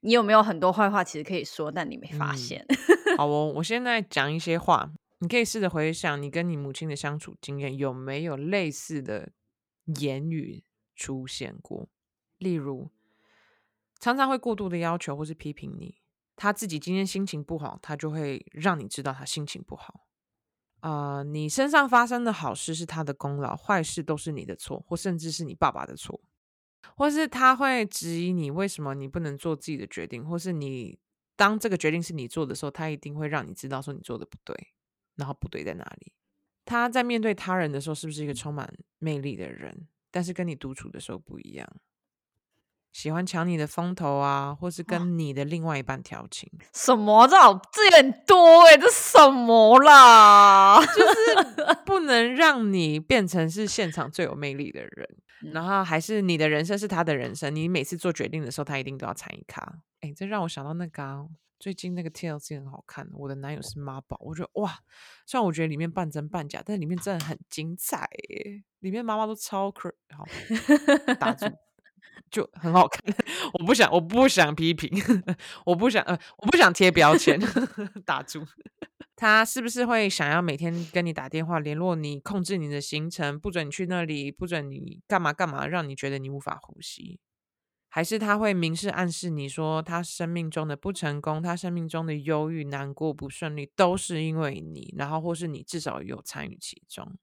[0.00, 2.62] 你有没有很多坏话，其实可以说，但你没发现。
[2.68, 9.32] 嗯、好 哦，我现在讲一些话，你可以试着回想你跟你母亲的相处经验，有没有类似的
[9.98, 10.62] 言语
[10.94, 11.88] 出现过？
[12.40, 12.90] 例如，
[14.00, 16.00] 常常会过度的要求或是批评你，
[16.34, 20.06] 他自己今天心情不好，他就会让你知道他心情不好。
[20.80, 26.20] 啊、呃，你身上发生的好事是他的功劳，坏事都是你的错，或甚至是你爸爸的错。
[26.96, 30.98] 或是他会质疑你为什么你不能做自己的决定，或是你
[31.36, 34.72] 当这个决定是你做的时候，他一定会让你知道说你做的不对，
[35.16, 36.12] 然后不对在哪里。
[36.64, 39.86] 他在面对他人的时候是不是一个充满魅力的人？
[40.10, 41.68] 但是跟你独处的时候不一样。
[42.92, 46.50] 喜欢抢你的风头啊，或是跟你的另外一半调情？
[46.74, 47.26] 什么？
[47.28, 50.80] 这好这有点多哎，这什么啦？
[50.84, 55.08] 就是不能让你变成是现场最有魅力的人，
[55.46, 59.78] 嗯、然后还是你的人生是他的人生，你每次做决定的时候，他一定都要参与卡。
[60.00, 61.24] 哎，这让我想到那个、啊、
[61.58, 64.80] 最近那个 TLC 很好看，我的男友是妈宝，我觉得哇，
[65.26, 70.26] 虽然我觉得里面半真半假，但里面真的很精彩耶，里面妈妈都超可好
[71.20, 71.46] 打住。
[72.30, 73.02] 就很好看，
[73.58, 74.90] 我不想，我不想批评，
[75.66, 77.38] 我不想，呃，我不想贴标签。
[78.06, 78.44] 打住，
[79.16, 87.18] 他是不是会想要每天跟你打电话联络你，控制你的行程，不准你去那里，不准你干嘛干嘛，让你觉得你无法呼吸？
[87.92, 97.18] 还是他会明示暗示你说，他生命中的不成功，他生命中的忧郁、难过、不顺利，都是因为你，然后或是你至少有参与其中？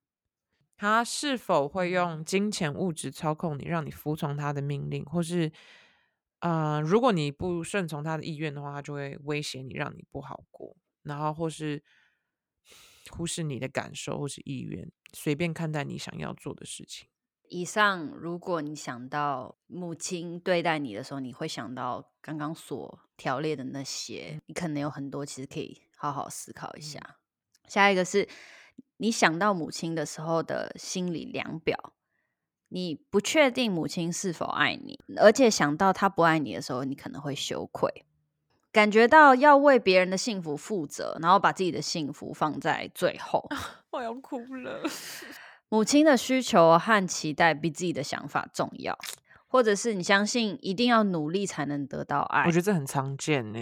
[0.78, 5.52] 他是否会用金钱物质操控你，让你服从他的命令，或是，
[6.40, 11.84] 呃，如果你不顺从他的意愿的话，他就会威胁你，让你不好过，然后或是
[13.10, 17.08] 忽视你的感受或是意愿，随便看待你想要做的事情。
[17.50, 27.00] 以上，如果你想到母亲对待你的时候，你会想到刚刚所条列的那些，你可能有很多其实可以好好思考一下。
[27.00, 27.16] 嗯。
[27.68, 28.28] 下一个是。
[28.98, 31.94] 你想到母亲的时候的心理量表，
[32.70, 38.06] 你不确定母亲是否爱你，而且想到她不爱你的时候，你可能会羞愧，
[38.72, 43.48] 感觉到要为别人的幸福负责，然后把自己的幸福放在最后。
[43.92, 44.82] 我要哭了。
[45.70, 48.98] 母亲的需求和期待比自己的想法重要，
[49.48, 52.46] 或者是你相信一定要努力才能得到爱。
[52.46, 53.60] 我觉得这很常见呢。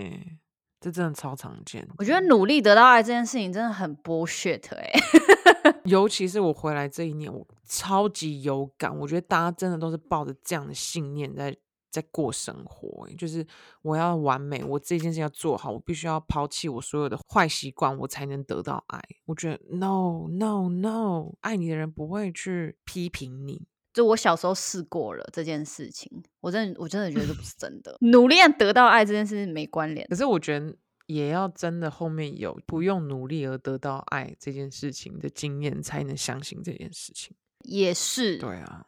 [0.86, 1.84] 这真的超常见。
[1.98, 8.96] 我觉得努力得到爱这件事情真的很 bullshit 哎、欸， 尤其是我回来这一年，我超级有感。
[8.96, 11.58] 我觉得大家真的都是抱着这样的信念在
[11.90, 13.44] 在过生活、欸，就是
[13.82, 19.02] 我要完美，我这件事要做好，我必须要抛弃我所有的坏习惯，我才能得到爱。
[19.26, 23.66] 我觉得 no no no，爱你的人不会去批评你。
[23.96, 27.96] 就我小时候试过了这件事情，我真的我真的觉得这不是真的。
[28.12, 37.34] 努力得到爱这件事情没关联，可是我觉得也要真的后面有不用努力而得到爱这件事情的经验，才能相信这件事情。
[37.60, 38.86] 也是，对啊。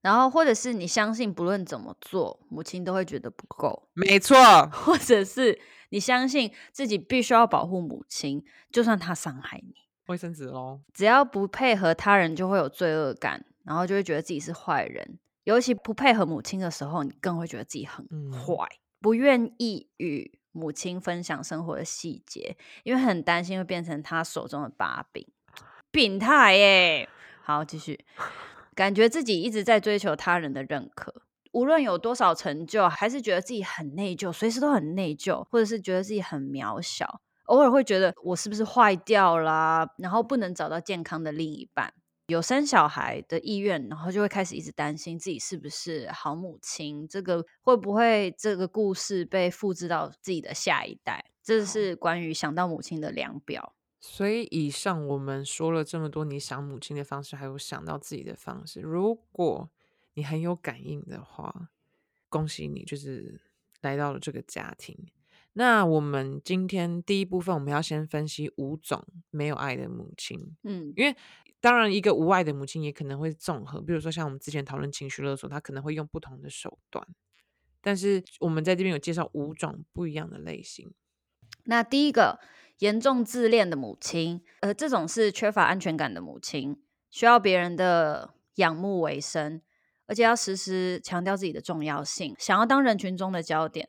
[0.00, 3.90] 然后或者是你相信不论怎么做，母亲都会觉得不够。
[3.94, 4.36] 没错。
[4.72, 9.74] 或者是你相信自己必须要保护母亲，就算她伤害你。
[10.06, 10.80] 卫生纸喽。
[10.94, 13.44] 只要不配合他人，就会有罪恶感。
[13.64, 25.26] 然后就会觉得自己是坏人，尤其不配合母亲的时候，你更会觉得自己很坏，嗯、不愿意与母亲分享生活的细节，因为很担心会变成他手中的把柄。
[25.92, 27.08] 病态耶！
[27.42, 28.04] 好，继续，
[28.74, 41.92] 感觉自己一直在追求他人的认可，无论有多少成就，还是觉得自己很内疚，随时都很内疚，或者是觉得自己很渺小，偶尔会觉得我是不是坏掉啦，然后不能找到健康的另一半。
[42.30, 51.32] 有生小孩的意愿，然后就会开始一直担心自己是不是好母亲，这个会不会这个故事被复制到自己的下一代？
[51.42, 53.74] 这是关于想到母亲的量表。
[53.98, 58.80] 所以以上我们说了这么多，你想母亲的方式，还有想到自己的方式。
[58.80, 59.68] 如果
[60.14, 61.70] 你很有感应的话，
[62.28, 63.40] 恭喜你，就是
[63.80, 64.96] 来到了这个家庭。
[65.54, 70.56] 那我们今天第一部分，我们要先分析五种没有爱的母亲。
[70.62, 71.16] 嗯，因为。
[71.60, 77.06] 当然，一个无爱的母亲也可能会综合，比如说像我们之前讨论情绪勒索，他可能会用不同的手段。
[77.82, 80.92] 但是我们在这边有介绍五种不一样的类型。
[81.64, 82.40] 那第一个，
[82.78, 89.60] 严重自恋的母亲，呃，这种是缺乏安全感的母亲，需要别人的仰慕为生，
[90.06, 93.88] 而且要时时强调自己的重要性，想要当人群中的焦点。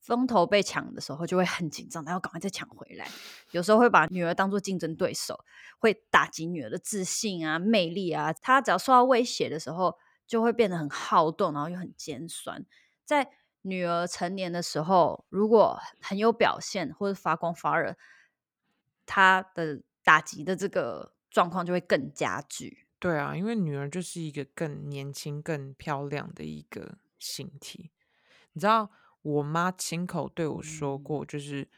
[0.00, 3.08] 风头被抢的时候，就会很紧张，然后赶快再抢回来。
[3.50, 5.44] 有时候会把女儿当做竞争对手，
[5.80, 8.32] 会打击女儿的自信啊、魅力啊。
[8.32, 12.64] 她只要受到威胁的时候，就会变得很好动，然后又很尖酸。
[13.04, 13.32] 在
[13.62, 17.96] 女儿成年的时候，如果很有表现或者发光发热，
[19.06, 22.86] 她的打击的这个状况就会更加剧。
[23.00, 27.90] 对啊，因为女儿就是一个更年轻、更漂亮的一个形体，
[28.52, 28.88] 你知道。
[29.26, 31.68] 我妈亲口对我说过，就是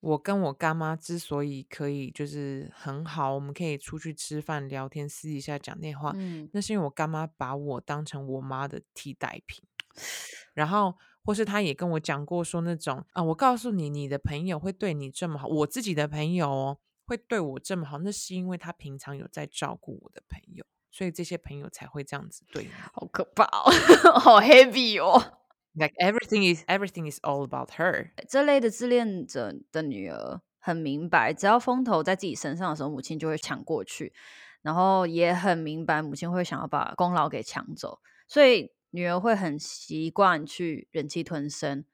[0.00, 9.62] 我跟我干妈之所以可以就是很好，我们可以出去吃饭、聊天、私底下讲电话，嗯，那是因为我干妈把我当成我妈的替代品。
[10.54, 22.70] 然后，或是她也跟我讲过说那种啊，我告诉你，你的朋友会对你这么好，我自己的朋友哦会对我这么好，那是因为他平常有在照顾我的朋友，所以这些朋友才会这样子对你。
[22.92, 23.70] 好可怕哦，
[24.18, 25.34] 好 heavy 哦。
[25.78, 28.10] Like everything is everything is all about her。
[28.28, 34.12] 这类的自恋者的女儿很明白，只要风头在自己身上的时候，母亲就会抢过去，
[34.62, 41.84] 然后也很明白母亲会想要把功劳给抢走，所以女儿会很习惯去忍气吞声，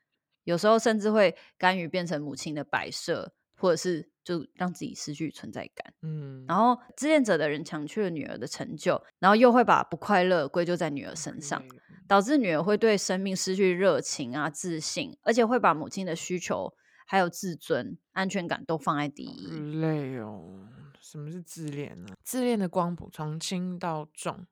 [0.45, 5.93] 有时候甚至会甘于变成母亲的摆设，或者是就让自己失去存在感。
[6.03, 11.63] 嗯，然后自恋者的人抢去了女儿的成就，然后又会把不快乐归咎在女儿身上。
[12.07, 16.75] 导致女儿会对生命失去热情啊、自信，而且会把母亲的需求、
[17.07, 19.47] 还有自尊、安全感都放在第一。
[19.81, 20.69] 累哦，
[21.01, 22.15] 什么是自恋呢？
[22.23, 24.47] 自恋的光谱从轻到重，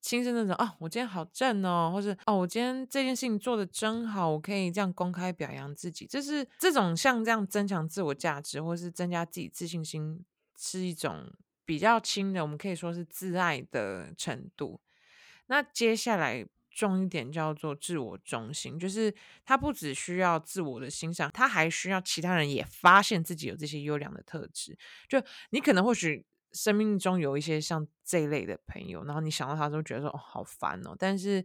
[0.00, 6.06] 轻是那种啊，我今天好正哦，或是哦，我今天这件事情做得真好，我可以这样公开表扬自己。
[6.06, 10.24] 这是这种像这样增强自我价值，或是增加自己自信心，
[10.56, 11.32] 是一种
[11.64, 14.80] 比较轻的，我们可以说是自爱的程度。
[15.46, 16.46] 那接下来。
[16.76, 19.12] 重一点叫做自我中心，就是
[19.46, 24.76] 他不只需要自我的欣赏，他还需要其他人也发现自己有这些优良的特质。
[25.08, 30.94] 就你可能或许生命中有一些像这一类的朋友，然后你想到他都觉得说哦好烦哦。
[30.98, 31.42] 但是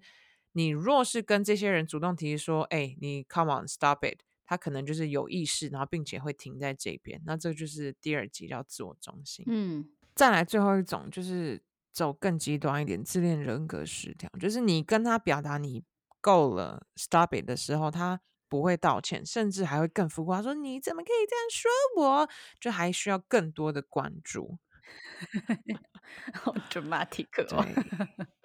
[0.52, 7.22] 你若是跟这些人主动提说，哎，你 come on stop it，他可能就是有意识，然后并且会停在这边。
[7.26, 9.46] 那这就是第二集叫自我中心。
[9.48, 11.64] 嗯，再来最后一种就是。
[11.92, 15.84] 走更极端一点，自恋人格失调，就是你跟他表达你
[16.22, 21.70] 够了，stop it 的时候，他不会道歉，甚至还会更浮夸，说你怎么可以这样说
[22.04, 22.30] 我？
[22.60, 24.60] 就还需要更多的关注。
[26.34, 27.66] 好 dramatic 哦，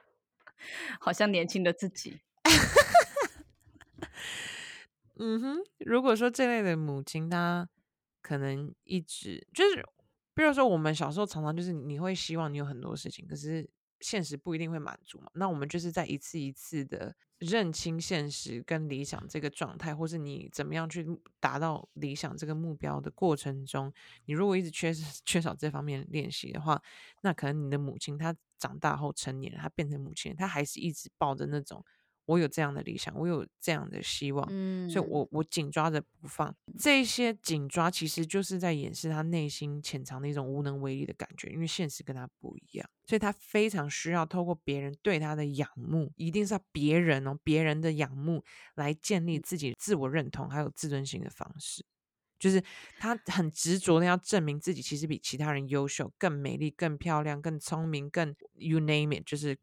[1.00, 2.20] 好像年轻的自己。
[5.18, 7.66] 嗯哼，如果说这类的母亲，她
[8.20, 9.82] 可能一直就是，
[10.36, 13.68] 比如说我们小时候常常就是你会希望你有很多事情，可是
[14.00, 15.30] 现实不一定会满足嘛。
[15.34, 21.06] 那我们就是在一次一次的认清现实跟理想这个状态，或是你怎么样去
[21.40, 23.90] 达到理想这个目标的过程中，
[24.26, 24.92] 你如果一直缺
[25.24, 26.82] 缺少这方面练习的话，
[27.22, 31.82] 那可能你的母亲她长大后成年，她变成母亲，她还是一直抱着那种。
[32.26, 36.54] 我有这样的理想，我有这样的希望，嗯，所以我我紧抓着不放。
[36.78, 51.84] 这些紧抓其实就是在掩饰他内心潜藏的一种无能为力的感觉，因为现实跟他不一样，所以他非常需要透过别人对他的仰慕，一定是要别人哦，别人的仰慕来建立自己自我认同还有自尊心的方式。
[52.38, 52.62] 就是
[52.98, 59.56] 他很执着的要证明自己其实比其他人优秀、更美丽、更漂亮、更聪明、更 you name it，就是。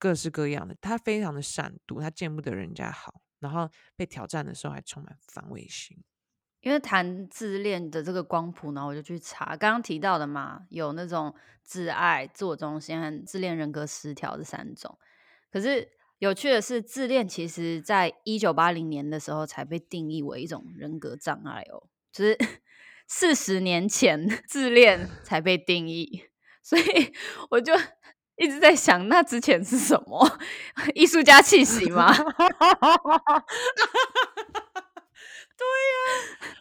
[0.00, 6.02] 各式各样的，他非常的善妒，他见不得人家好，然后被挑战的时候还充满防卫心。
[6.60, 14.98] 因为谈自恋的这个光谱呢，我就去查刚刚提到的嘛，有那种自爱、自我中心和自恋人格失调这三种。
[15.50, 22.38] 可是有趣的是，自恋其实在一九八零年的时候才被定义为一种人格障碍哦，就是
[23.06, 26.24] 四十年前自恋才被定义，
[26.62, 26.82] 所以
[27.52, 27.74] 我就。
[28.40, 30.38] 一直在想，那之前是什么？
[30.94, 32.10] 艺术家气息吗？
[35.60, 35.94] 对呀、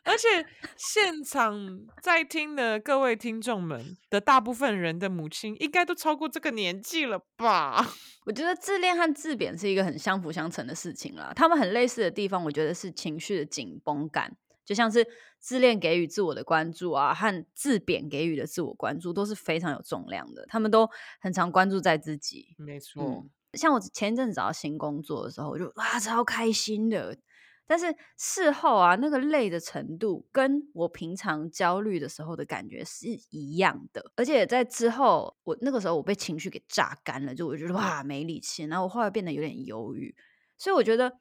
[0.04, 7.88] 啊，而且现场在听的各位听众们的大部分人的母亲，应该都超过这个年纪了吧？
[8.28, 11.32] 我觉得自恋和自贬是一个很相辅相成的事情啦。
[11.34, 14.36] 他们很类似的地方，我觉得是情绪的紧绷感。
[14.70, 15.04] 就像是
[15.40, 20.46] 自恋给予自我的关注啊，和自贬给予的自我关注都是非常有重量的。
[20.46, 20.88] 他们都
[21.20, 23.04] 很常关注在自己，没错。
[23.04, 27.18] 嗯，像我前一阵子找到新工作的时候，我就哇超开心的。
[27.66, 34.12] 但是事后啊，那个累的程度跟我平常焦虑的时候的感觉是一样的。
[34.16, 40.16] 而且在之后，我那个时候我被情绪给榨干了，就我觉得哇没力气，然后我后来变得有点忧郁。
[40.60, 41.18] 所以我觉得。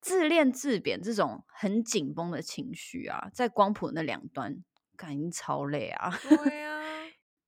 [0.00, 4.64] 自恋自贬这种很紧绷的情绪啊，在光谱那两端，
[4.96, 6.10] 感觉超累啊。
[6.28, 6.80] 对啊，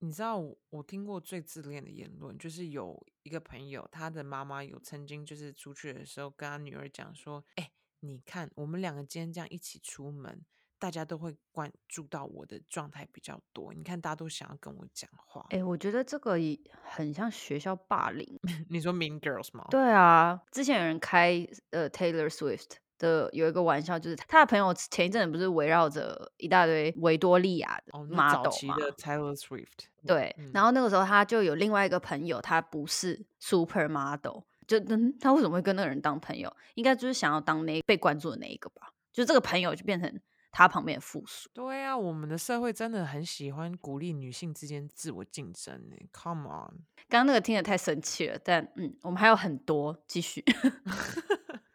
[0.01, 10.45] 你知道我，我听过最自恋的言论，就是有一个朋友，他的妈妈有曾经就是出去的时候，跟他女儿讲说：“哎、你看我们两个今天这样一起出门。”
[10.83, 15.47] 大家都会关注到我的状态比较多，你看大家都想要跟我讲话。
[15.51, 18.27] 哎、欸，我觉得这个也很像学校霸凌。
[18.69, 19.65] 你说 Mean Girls 吗？
[19.71, 28.35] 对啊，之前有人开呃 Taylor Swift 的有一个玩笑，就是他的朋友前一阵子不是围绕着一大堆维多利亚的 model 吗？
[28.35, 29.87] 早期的 Taylor Swift。
[30.05, 36.53] 对、嗯，然后那个时候他就有另外一个朋友，他不是 Super Model，就嗯，他为什么会跟那个人当朋友？
[36.75, 38.93] 应该就是想要当那被关注的那一个吧？
[39.13, 40.21] 就这个朋友就变成。
[40.53, 41.51] 他旁边的附属。
[41.53, 45.83] 对啊，我们的社会真的很喜欢鼓励女性之间自我竞争。
[46.13, 50.45] Come on，刚刚那个听得太生气了，但嗯，我们还有很多继续。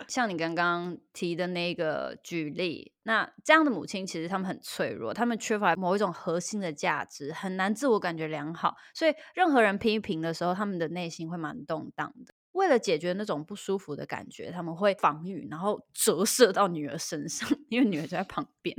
[0.08, 12.34] 像你刚刚提的那个举例，那这样的母亲其实他们很脆弱，他们缺乏某一种核心的价值，很难自我感觉良好，所以任何人批评的时候，他们的内心会蛮动荡的。
[12.58, 18.76] 为了解决那种不舒服的感觉，他们会防御，然后折射到女儿身上， 因为女儿就在旁边，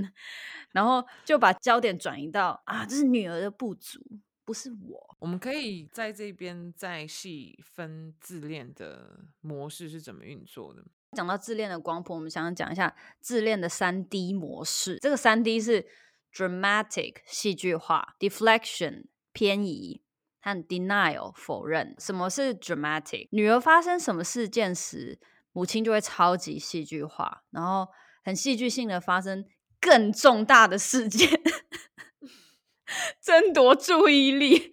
[0.72, 4.00] 然后就把焦点转移到啊，这是女儿的不足，
[4.44, 5.16] 不是我。
[5.20, 10.84] 我们可以在这边再细分自恋的模式是怎么运作的。
[11.16, 14.98] 讲到自恋的光谱，我们想讲一下自恋的三 D 模式。
[15.00, 15.86] 这个三 D 是
[16.34, 20.02] dramatic 戏剧化，deflection 偏移。
[20.40, 21.94] 他很 denial 否认。
[21.98, 23.29] 什么是 dramatic？
[23.33, 25.18] 女儿发生什么事件时，
[25.53, 27.88] 母亲就会超级戏剧化，然后
[28.24, 29.44] 很戏剧性的发生
[29.81, 31.29] 更重大的事件，
[33.20, 34.72] 争夺注意力，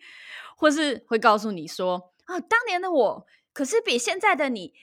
[0.58, 4.74] 或是会告诉你说：“啊，当年的我可是比现在的你。”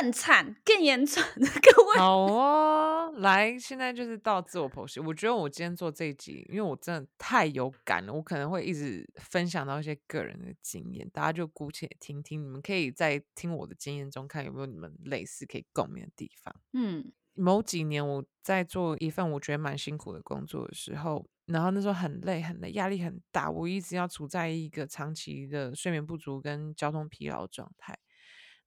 [0.00, 4.98] 更惨、更严重的各位， 好哦，来，现在就是到自我剖析。
[5.00, 12.42] 我觉得我今天做这一集，因为我真的太有感了，我可能会一直分享到一些个人的经验，大家就姑且听听。
[12.42, 16.54] 你们可以在听我的经验中，看有没有你们类似可以共鸣的地方。
[16.72, 27.98] 嗯，某几年我在做一份我觉得蛮辛苦的工作的时候，然后那时候很累、很累，压力很大，我一直要处在一个长期的睡眠不足跟交通疲劳状态。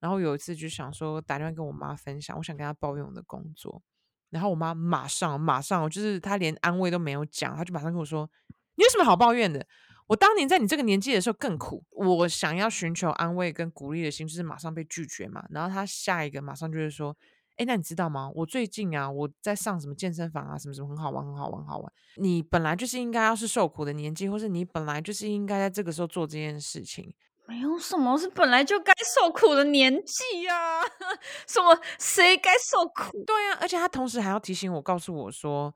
[0.00, 3.82] 然后有一次就想说打电话跟我妈分享，我想跟她抱怨我的工作，
[4.30, 8.30] 然后我妈马上马上就是她连安慰都没有讲，她就马上跟我说
[8.76, 9.66] ：“你有什么好抱怨的？
[10.08, 15.44] 我当年在你这个年纪的时候更苦。”我想要寻求安慰跟鼓励的心，就是马上被拒绝嘛。
[15.50, 17.16] 然后她下一个马上就是说
[17.56, 18.30] ：“哎，那你知道吗？
[18.34, 21.92] 我最近啊，我在上什么健身房啊，什么什么很好玩，很好玩，很好玩。
[22.16, 27.14] 你本来就是应该要是受苦的年纪，或是你本来就是应该在这个时候做这件事情。
[27.48, 30.84] 没有什么是本来就该受苦的年纪呀、啊，
[31.46, 33.24] 什么谁该受苦？
[33.24, 35.72] 对呀、啊，而且他同时还要提醒我，告诉我说，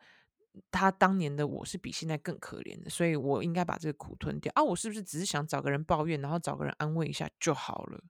[0.72, 4.62] 他当年的我是比现在更可怜的，所以我应该把这个苦吞掉啊！
[4.62, 8.00] 我是不是只是想找个人抱怨，然后找个人安慰一下就好了？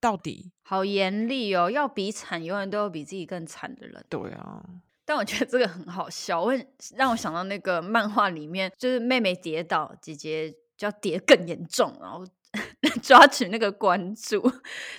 [0.00, 1.70] 到底好严厉哦！
[1.70, 4.04] 要比惨，永远都有比自己更惨的人。
[4.10, 4.60] 对啊，
[5.04, 6.52] 但我觉得这个很好笑，我
[6.96, 12.26] 让我想到那个漫画里面，就是妹妹跌倒，姐姐就要跌更严重，然后。
[13.02, 14.40] 抓取那个关注，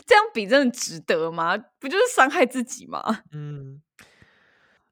[0.05, 1.57] 这样比真的值得吗？
[1.79, 3.01] 不就是伤害自己吗？
[3.31, 3.81] 嗯，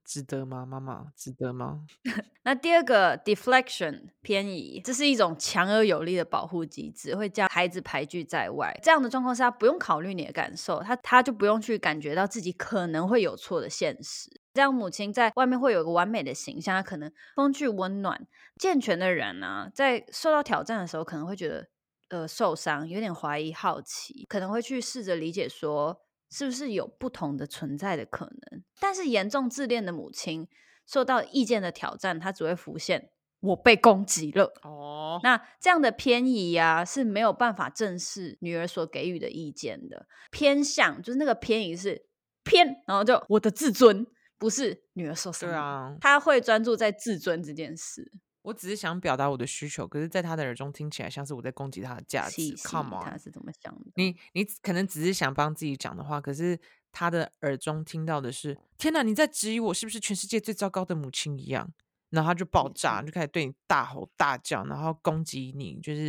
[0.05, 0.65] 值得吗？
[0.65, 1.81] 妈妈，值得吗？
[2.45, 8.77] 那第二个 deflection 偏移，这是一种强而有力的保护机制，会将孩子排拒在外。
[8.83, 14.29] 这样的状况下，不用考虑你的感受，他他就不用去感觉到自己可能会有错的现实。
[14.53, 18.27] 这样母亲在外面会有一个完美的形象，她可能风趣温暖、
[18.59, 21.67] 健全的人呢、啊，在受到挑战的时候，可能会觉得。
[22.13, 25.99] 呃，受伤，有点怀疑、好奇，可能会去试着理解，说
[26.29, 28.63] 是不是有不同的存在的可能。
[28.79, 30.47] 但是严重自恋的母亲
[30.85, 33.09] 受到意见的挑战，她只会浮现
[33.41, 34.53] “我被攻击了”。
[34.61, 40.05] 哦，那这样的偏移啊，是没有办法正视女儿所给予的意见的。
[40.29, 42.05] 偏向就是那个偏移是
[42.43, 44.05] 偏，然后就我的自尊
[44.37, 48.11] 不是女儿受伤，对啊，他会专注在自尊这件事。
[48.43, 52.55] 我只是想表达我的需求，可是，在他的耳中听起来像是我在攻击他的价值。
[52.57, 53.91] Come on，他是怎么想的？
[53.95, 56.59] 你你可能只是想帮自己讲的话，可是
[56.91, 61.71] 他的耳中听到的是：天哪，你在质疑我是不是全世界最糟糕的母亲一样？
[62.09, 66.07] 然后他就爆炸，就开始对你大吼大叫，然后攻击你，就是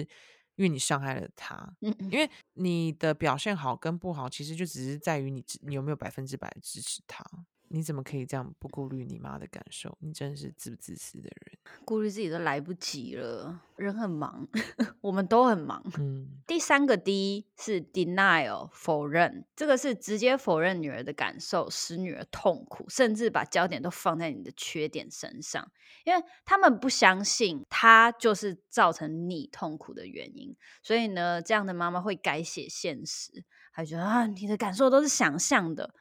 [0.56, 1.54] 因为你伤害了他。
[1.80, 7.24] 嗯嗯，因为你的表现好跟不好，其实就只是在于你你有没有百分之百支持他。
[7.68, 9.96] 你怎么可以这样不顾虑你妈的感受？
[10.00, 13.60] 你真是自不自私的人，顾虑自己都来不及了。
[13.76, 14.46] 人很忙，
[15.00, 15.82] 我们都很忙。
[15.98, 25.72] 嗯，第三个 D 是 denial 否认，这个是直接否认女儿的感受，使女儿痛苦，甚至把焦点都放在你的缺点身上，
[26.04, 30.54] 因为他们不相信他就是造成你痛苦的原因。
[30.82, 35.92] 所以呢，这样的妈妈会改写现实，还觉得啊，你的感受都是想象的。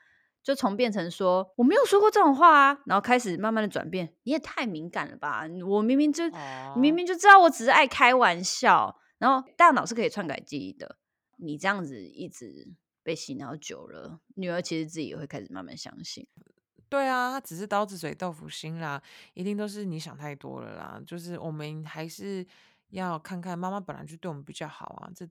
[0.43, 4.13] 就从变成说我没有说过这种话啊，然后开始慢慢的转变。
[4.23, 5.45] 你也太敏感了吧！
[5.65, 10.97] 我明明就、哦、明明就知道我只是爱开玩笑，然后大脑是可以篡改记忆的。
[11.37, 16.27] 你这样子一直被洗脑久了，女儿其实自己也会开始慢慢相信。
[16.89, 19.01] 对啊，他只是刀子嘴豆腐心啦，
[19.33, 21.01] 一定都是你想太多了啦。
[21.07, 22.45] 就是我们还是
[22.89, 25.25] 要看看妈妈本来就对我们比较好啊，这。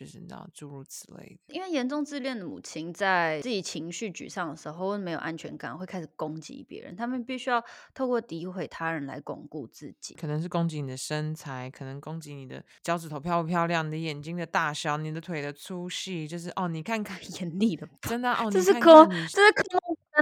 [0.00, 6.96] 就是你知道诸如此类的，因为严重自恋的母亲在自己情绪沮丧的时候，没有安全感，会开始攻击别人。
[6.96, 19.79] 他们必须要透过诋毁他人来巩固自己，可能是攻击你的身材，可能攻击你的脚趾头漂不漂亮，你的眼睛的大小，你的腿的粗细，就是哦，你看看 眼力的，真的哦，这是科，这是科目三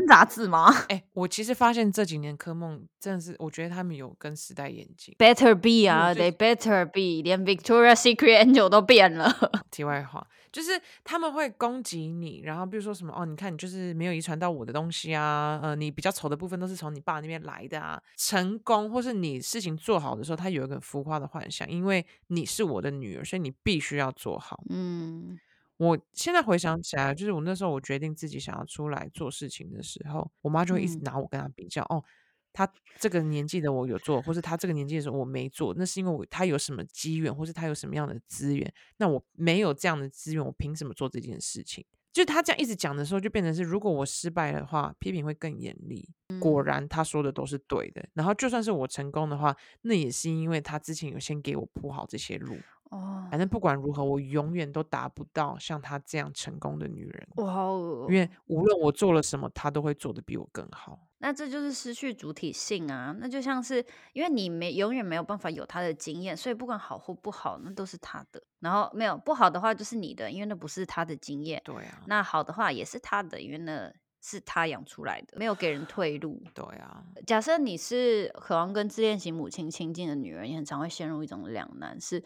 [0.09, 0.72] 杂志吗？
[0.88, 5.14] 哎、欸，我其实发现这几年科梦真的是，我觉得他们有跟时代演进。
[5.18, 9.32] Better be 啊，They better be，连 Victoria Secret Angel 都变了。
[9.70, 18.02] 题外话，就是他们会攻击你，然后比如说什么哦，你看你就是没有遗传到我的东西啊，呃，你比较丑的部分都是从你爸那边来的啊。
[18.16, 24.62] 成功或是你事情做好的时候，他有一个浮夸的幻想，因为你是我的女儿，所以你必须要做好。
[24.70, 25.38] 嗯。
[25.79, 31.83] 我现在回想起来，就是我那时候我决定自己想要出来做事情的时候，我妈就会一直拿我跟她比较。
[31.85, 32.05] 嗯、哦，
[32.53, 41.85] 她这个年纪的我有做，或是她这个年纪的时候我没做，那是因为我她有什么机缘，或是她有什么样的资源，那我没有这样的资源，我凭什么做这件事情？
[42.12, 46.09] 就她这样一直讲的时候，就变成是如果我失败的话，批评会更严厉。
[46.41, 52.57] 果然她说的都是对的，然后就算是我成功的话，那也是因为她之前有先给我铺好这些路。
[52.91, 57.28] 哦，反正不管如何，我永远都达不到像她这样成功的女人。
[57.36, 58.07] 哇哦！
[58.09, 60.99] 因为无论我做了什么，她都会做得比我更好。
[61.20, 63.12] 那这就是失去主体性啊！
[63.18, 68.41] 那就像是因为你没永远没有办法有她的经验，所以不管好或不好，那都是她的。
[68.61, 71.61] 然后没有不好的话，就是你的，因为那不是她的经验。
[71.64, 72.01] 对啊。
[72.07, 76.41] 那好的话也是她的，因为那是她养出来的，没有给人退路。
[76.55, 77.03] 对啊。
[77.26, 82.22] 假设你是渴望跟自恋型母亲亲近的女人，你很常会陷入一种两难是。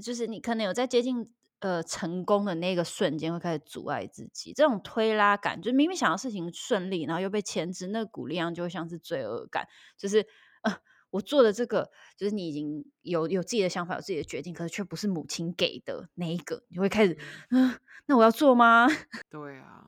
[0.00, 1.30] 就是你可能有在接近
[1.60, 10.26] 呃成功的那个瞬间，会开始阻碍自己，这种推拉感，就明明想要事情顺利，然后又被牵制，那股力量就会像是罪恶感，就是
[10.62, 10.76] 呃
[11.10, 17.18] 我做的这个，就是你已经有有自己的想法，有自己的决定，可是却不是母亲给的那一个，你会开始
[17.50, 18.86] 嗯、呃，那我要做吗？
[19.28, 19.86] 对啊，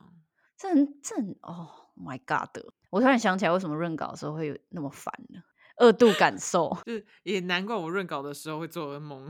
[0.57, 1.69] 这很这很哦。
[1.95, 2.65] ，My God！
[2.89, 5.43] 我突然想起来，为什么润稿的时候会有那么烦呢？
[5.77, 9.29] 二度感受， 就是也难怪我润稿的时候会做噩梦，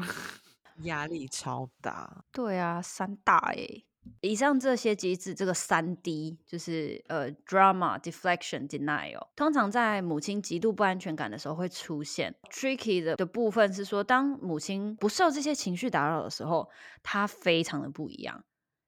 [0.81, 2.25] 压力超大。
[2.31, 3.83] 对啊，三大哎、
[4.21, 12.35] 以上这些机制，这个三 D 就是呃，drama、deflection、denial，通常在母亲极度不安全感的时候会出现。
[12.51, 16.69] Tricky 的的部分是说，当母亲不受这些情绪打扰的时候，
[17.01, 18.43] 她非常的不一样。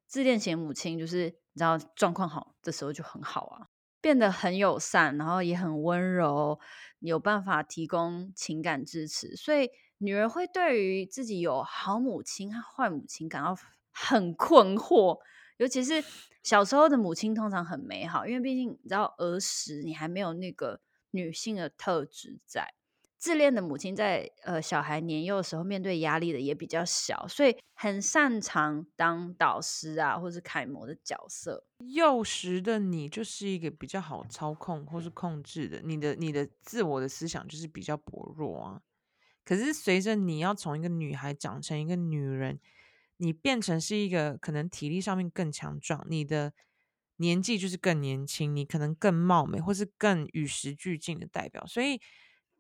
[0.08, 3.68] 自恋型母亲就是你知道状况好的时候就很好啊，
[4.02, 6.60] 变得很友善，然后也很温柔，
[7.00, 9.70] 有办法提供情感支持，所以
[10.00, 13.56] 女儿会对于自己有好母亲和坏母亲感到。
[13.98, 15.18] 很困惑，
[15.56, 16.04] 尤其是
[16.44, 20.82] 小时候的母亲通常很美好，因为毕竟你知道儿时你还没有那个
[21.12, 22.74] 女性的特质在。
[23.18, 31.66] 自恋的母亲在呃小孩年幼的时候面对压力的也比较小，所以很擅长当导师啊，或是楷模的角色。
[31.88, 38.82] 幼时的你就是一个比较好操控或是控制的，你的你的自我的思想就是比较薄弱啊。
[39.46, 42.60] 可是随着你要从一个女孩长成一个女人。
[43.18, 46.52] 你变成是一个可能体力上面更强壮，你的
[47.16, 51.66] 年纪就是更年轻，你可能更貌美，或是更与时俱进的代表。
[51.66, 52.02] 所以，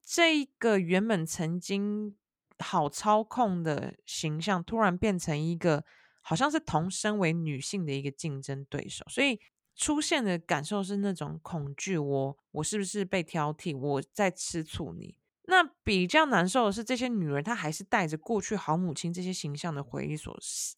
[0.01, 2.15] 这一个原本曾经
[2.59, 5.83] 好操控的形象，突然变成一个
[6.21, 9.03] 好像是同身为女性的一个竞争对手。
[9.09, 9.37] 所以
[9.75, 13.77] 出现的感受是那种恐惧：我我是不是被挑剔？
[13.77, 15.17] 我在吃醋你？
[15.47, 20.35] 那比较难受的是，这些女人她还是带着过去好母亲这些形象的回忆所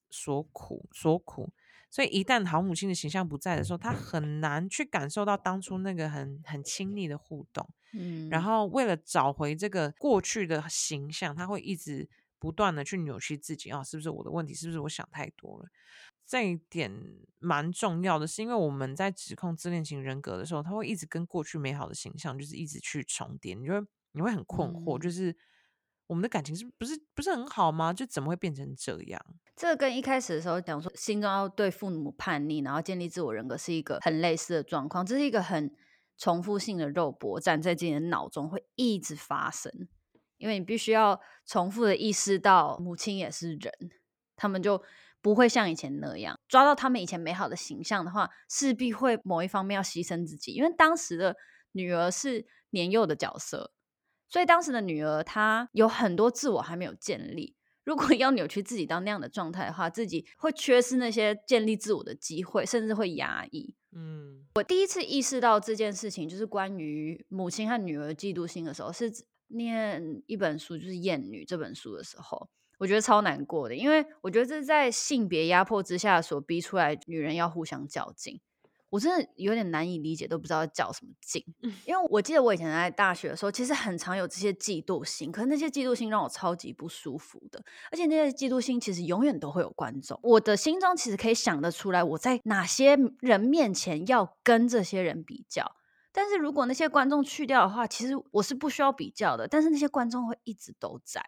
[0.10, 1.50] 所苦所苦，
[1.90, 7.70] 所以一旦好母亲的形象不在的时候，她很难去感受到当初那个很很亲密的互动。
[7.94, 14.54] 嗯，然后为了找回这个过去的形象，她会一直不断的去扭曲自己啊，是不是我的问题？
[14.54, 15.70] 是不是我想太多了？
[16.26, 16.92] 这一点
[17.40, 23.88] 蛮重要的，是因为我们在指控自恋型人格的时候，他会一直跟过去美好的形象就是一直去重叠，你就会。
[24.18, 25.36] 你会很困惑，就是
[26.08, 27.94] 我们的感情是不是不是很好吗？
[27.94, 29.22] 就怎么会变成这样？
[29.56, 35.06] 这个跟一开始的时候讲说，心中要对父母叛逆，然后建立自我人格，是一个很类似的状况。
[35.06, 35.74] 这是一个很
[36.18, 39.72] 重复性的肉搏战，在自己的脑中会一直发生，
[40.38, 43.72] 因为你必须要重复的意识到母亲也是人，
[44.36, 44.82] 他们就
[45.22, 51.36] 不会像以前那样抓到他们以前美好的形象的话，势必会某一方面要牺牲自己，因为当时的
[51.72, 53.74] 女儿是年幼的角色。
[54.30, 57.56] 所以当时的女儿，她有很多自我还没有建立。
[57.84, 63.74] 如果要扭曲自己到那样的状态的话，自己会缺失那些建立自我的机会，甚至会压抑。
[63.94, 69.10] 嗯，我第一次意识到这件事情，就是关于母亲和女儿嫉妒心的时候，是
[69.48, 78.42] 念一本书，就是《厌女》这本书的时候，我觉得超难过的，因为我觉得这是在性别压迫之下所逼出来，女人要互相较劲。
[78.90, 81.44] 我真的有点难以理解，都不知道叫什么劲。
[81.86, 87.64] 因为我记得我以前在大学的时候，其实很常有这些嫉妒心，可是那些嫉妒心让我超级不舒服的。
[87.92, 95.76] 而且那些嫉妒心其实永远都会有观众，我的心中其实可以想得出来，我在哪些人面前要跟这些人比较。
[96.14, 99.48] 但是如果那些观众去掉的话，其实我是不需要比较的。
[99.48, 101.24] 但是那些观众会一直都在。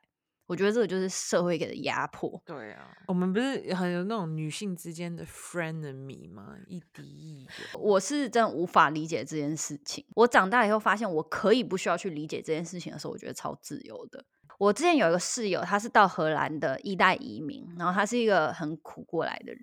[0.49, 2.41] 我觉得这个就是社会给的压迫。
[2.43, 6.55] 对啊，我们不是很有那种女性之间的 frenemy 吗？
[6.67, 7.79] 一敌一友。
[7.79, 10.03] 我是真的无法理解这件事情。
[10.15, 14.25] 我长大以后发现，我可以不需要去理解这件事情的时候，我觉得超自由的。
[14.57, 19.61] 我之前有一个室友，他是到荷兰的一代移民，然后他是一个很苦过来的人，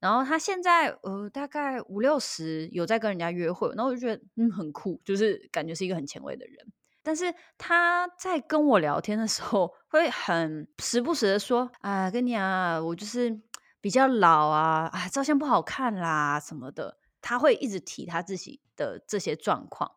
[0.00, 6.56] 然后他现在呃大概五六十，有在跟人家约会，然后我就觉得嗯很酷，就是感觉是一个很前卫的人。
[7.08, 13.40] 但是他在跟我聊天的时候， 会很时不时的说：“啊，跟你啊，我就是
[13.80, 19.90] 比较老啊，啊，照相不好看啦什么的。”他会一直提他自己的这些状况，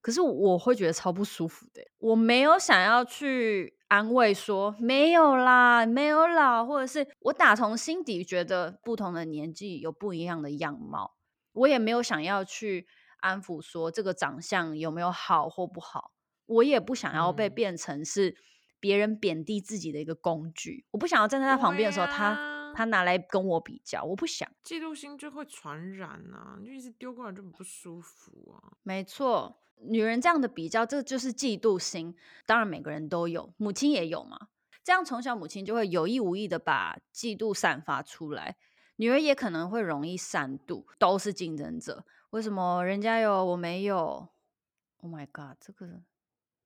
[0.00, 1.82] 可是我会觉得超不舒服的。
[1.98, 11.16] 我没有想要去安慰说没有啦，没有老，或者是我打从心底觉得不同的年纪有不一样的样貌，
[11.52, 12.86] 我也没有想要去
[13.18, 16.12] 安抚说这个长相有没有好或不好。
[16.46, 18.36] 我也不想要被变成是
[18.80, 20.84] 别人贬低自己的一个工具。
[20.86, 24.50] 嗯、我不想要站在他旁边的时候，啊、他他拿来跟我比较，我不想。
[24.62, 28.76] 嫉妒心就会传染啊，你就一直丢过来就很不舒服啊。
[28.82, 32.14] 没错，女人这样的比较，这就是嫉妒心。
[32.44, 34.48] 当然每个人都有，母亲也有嘛。
[34.82, 38.56] 这样从小母亲就会有意无意的把嫉妒散发出来，
[38.96, 42.04] 女儿也可能会容易散妒，都是竞争者。
[42.30, 44.28] 为什么人家有我没有
[44.98, 46.02] ？Oh my god，这个。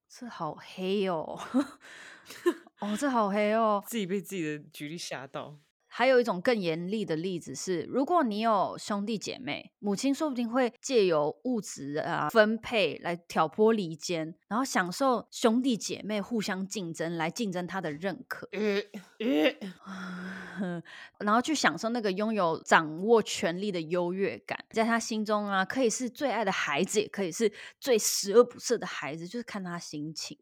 [0.09, 1.39] 这好黑哦！
[2.81, 3.83] 哦，这好黑哦！
[3.87, 5.59] 自己被自己的举例吓到。
[5.99, 18.49] 还有一种更严厉的例子是，如果你有兄弟姐妹，母亲说不定会借由物质啊分配来挑拨离间，然后享受兄弟姐妹互相竞争，来竞争他的认可，
[21.19, 30.39] 然后去享受那个拥有掌握权力的优越感，在他心中啊，可以是最爱的孩子，也可以是最十恶不赦的孩子，就是看他心情。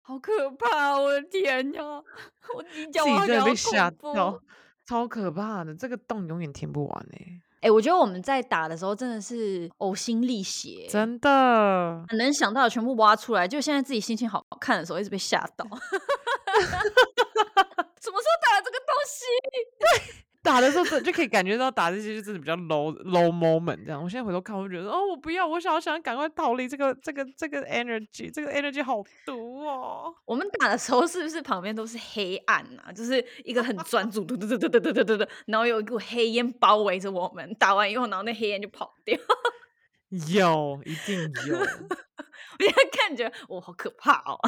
[0.00, 0.98] 好可怕！
[0.98, 1.82] 我的天呀，
[2.54, 4.40] 我你讲我真的被吓到。
[4.86, 7.40] 超可怕的，这个洞永远填不完哎、欸！
[7.60, 13.48] 哎、欸，我觉得我们在打的时候真的是呕心沥血，真的，能想到的全部挖出来。
[13.48, 15.64] 就现在自己心情好看的时候，一直被吓到。
[18.04, 19.24] 什么时候打了这个东西？
[19.78, 20.14] 对。
[20.44, 24.00] 打的时候，就可以感觉到打这些就真的比较 low low moment 这样。
[24.00, 30.14] 我现在回头看，我就觉得哦，我不要，我想要想赶快逃离这个这个这个 energy，这个 energy 好毒哦。
[30.26, 32.92] 我们打的时候是不是旁边都是黑暗啊？
[32.92, 37.54] 就是一个很专注，嘟嘟嘟嘟嘟嘟嘟嘟，然后有一股黑烟包围着我们。
[37.54, 39.18] 打完以后，然后那黑烟就跑掉。
[40.28, 41.18] 有，一定
[41.48, 41.56] 有。
[41.58, 44.38] 我现在看着我好可怕哦。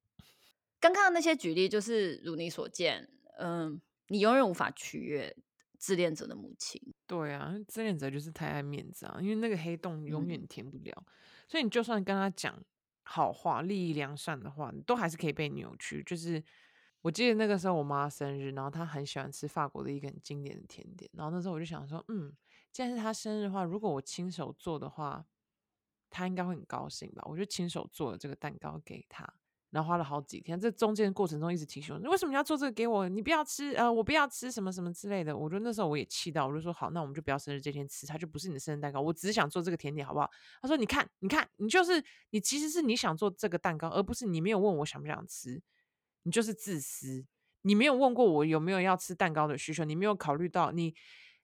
[0.78, 3.08] 刚刚的那些举例就是如你所见，
[3.38, 3.80] 嗯。
[4.08, 5.36] 你永远无法取悦
[5.78, 6.80] 自恋者的母亲。
[7.06, 11.12] 对啊，自恋者就是太爱面子啊，因为那个黑洞永远填不了，嗯、
[11.48, 12.62] 所以你就算跟他讲
[13.02, 16.02] 好话、利益良善的话，你都还是可以被扭曲。
[16.04, 16.42] 就是
[17.00, 22.32] 我记得那个时候我妈生日，然后她很喜欢吃法国的一个很经典的甜点，然后那时候我就想说，嗯，
[22.70, 25.26] 既然是她生日的话，如果我亲手做的话，
[26.10, 27.22] 她应该会很高兴吧？
[27.26, 29.26] 我就亲手做了这个蛋糕给她。
[29.72, 33.08] 然后花了好几天，这中间过程中一直提醒我，为什么你要做这个给我？
[33.08, 35.34] 你不要吃，呃，我不要吃什么什么之类的。
[35.34, 39.00] 我觉得那时候我也气到，我就说好，那我们就不要生日这天吃，它就不是你的生日蛋糕。
[39.00, 40.30] 我只想做这个甜点，好不好？
[40.60, 45.62] 他说，你看，你看，你就是你，其实是你想做这个蛋糕，而不是你没有问我想不想吃，
[46.24, 47.24] 你就是自私，
[47.62, 50.94] 你没有问过我有没有要吃蛋糕的需求，你没有考虑到你。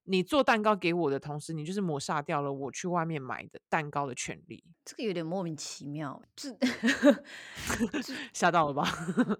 [0.08, 4.64] 你做蛋糕给我的同时，你就是抹杀掉了我去外面买的蛋糕的权利。
[4.84, 6.56] 这个有点莫名其妙，这
[8.32, 8.88] 吓到了吧？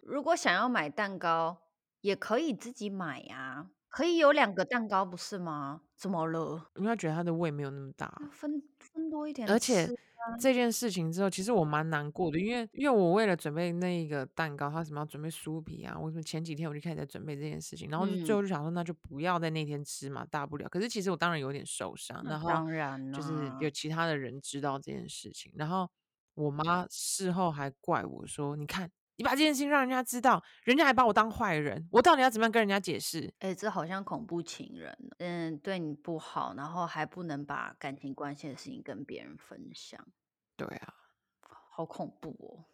[0.03, 1.62] 如果想要买蛋糕，
[2.03, 5.80] 也可以自己买呀，可以有两个蛋糕，不是吗？
[5.96, 6.70] 怎么了？
[6.76, 9.92] 因为他觉得他的胃没有那么大，分分多一点，而且。
[10.38, 20.68] 这件事情之后，其实我蛮难过的，因为因为我为了准备那个蛋糕，他什么要准备酥皮啊，我什么前几天我就开始在准备这件事情，然后就最后就想说，那就不要在那天吃嘛，大不了。
[20.68, 25.88] 可是其实我当然有点受伤，然后当然就是有其他的人知道这件事情，然后
[26.34, 28.88] 我妈事后还怪我说，你看。
[29.19, 33.27] 你把这件事情让人家知道，人家还把我当坏人，我到底要怎么样跟人家解释？
[33.41, 40.01] 哎、欸，这好像恐怖情人，嗯，对你不好，然后还不能把感情关系的事情跟别人分享。
[40.57, 40.95] 对啊，
[41.41, 42.64] 好恐怖哦。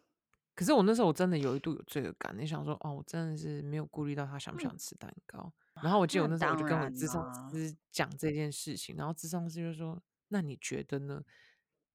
[0.53, 5.51] 可是我那时候我真的有一度有罪恶感，你想说，哦，我真的是没有顾虑到他想不想吃蛋糕。
[5.73, 11.23] 嗯、然后我记得我那时候我就跟我咨商师讲这件事情，然后咨商师就说：“那你觉得呢？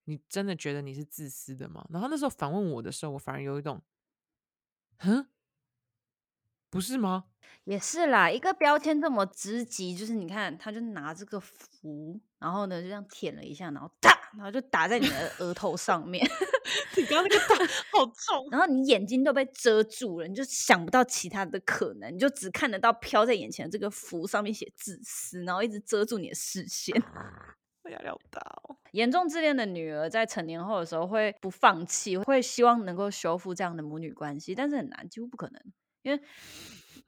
[0.07, 3.81] 你真的觉得你是自私的吗？”然后那时候反问我的时候，我反而有一种。
[5.01, 5.27] 哼，
[6.71, 7.25] 不是吗？
[7.65, 16.25] 也是啦，一个标签这么直击，就是你看，他就拿这个符，然后呢就这样舔了一下，然后哒，然后就打在你的 额头上面。
[16.97, 26.95] 你刚刚那个打好重，然后你眼睛都被遮住了，你就想不到其他的可能，你就只看得到飘在眼前的这个符上面写自私，然后一直遮住你的视线。
[27.89, 28.77] 压力好大哦！
[28.93, 35.63] 严重自恋的女儿在成年后的时候会不放弃，会希望能够修复这样的母女关系，但是很难，几乎不可能。
[36.03, 36.21] 因为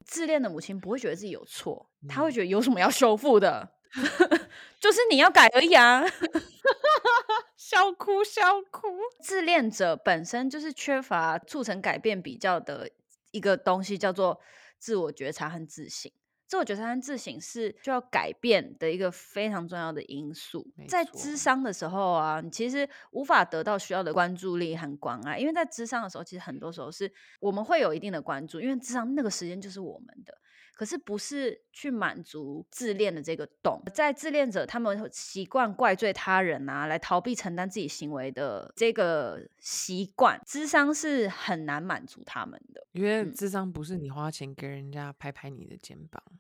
[0.04, 3.74] 自恋的母亲不会觉得自己有错，她会觉得有什么要修复的，
[4.80, 6.02] 就是你要改而已啊！
[7.56, 8.88] 笑哭笑哭。
[9.22, 12.90] 自恋者本身就是缺乏促成改变比较的
[13.30, 14.40] 一个东西，叫做
[14.78, 16.12] 自我觉察和自省。
[16.53, 20.70] 自我觉察和自省是需要改变的一个非常重要的因素。
[20.86, 30.34] 在智商的时候啊，你其实无法得到需要的关注力和关爱，因为在智商的时候，其实很多时候是我们会有一定的关注，因为智商那个时间就是我们的。
[30.74, 42.84] 可是不是去满足自恋的这个洞，在自恋者他们习惯怪罪他人啊，来逃避承担自己行为的这个习惯，智商是很难满足他们的。
[42.92, 46.22] 因为智商不是你花钱给人家拍拍你的肩膀。
[46.26, 46.38] 嗯、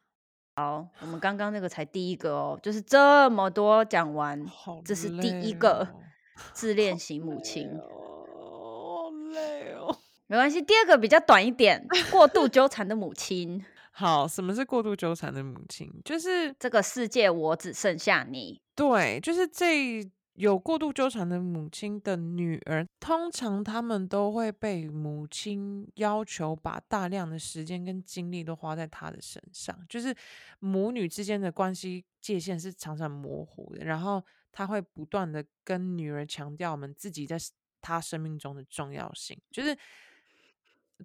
[0.56, 5.86] 好，我们刚刚那个才第一个哦，就是这么多讲完，哦、这是第一个
[6.52, 7.68] 自恋型母亲。
[7.78, 13.64] 好累哦，没关系，第二个比较短一点，过度纠缠的母亲。
[13.94, 15.92] 好，什么是过度纠缠的母亲？
[16.02, 18.58] 就是这个世界我只剩下你。
[18.74, 30.16] 对，就是这有过度纠缠的母亲的女儿，通常他们都会被母亲要求把大量的时间跟精力都花在她的身上，就是
[30.58, 33.84] 母女之间的关系界限是常常模糊的。
[33.84, 37.36] 然后她会不断的跟女儿强调我们自己在
[37.82, 39.76] 她生命中的重要性，就是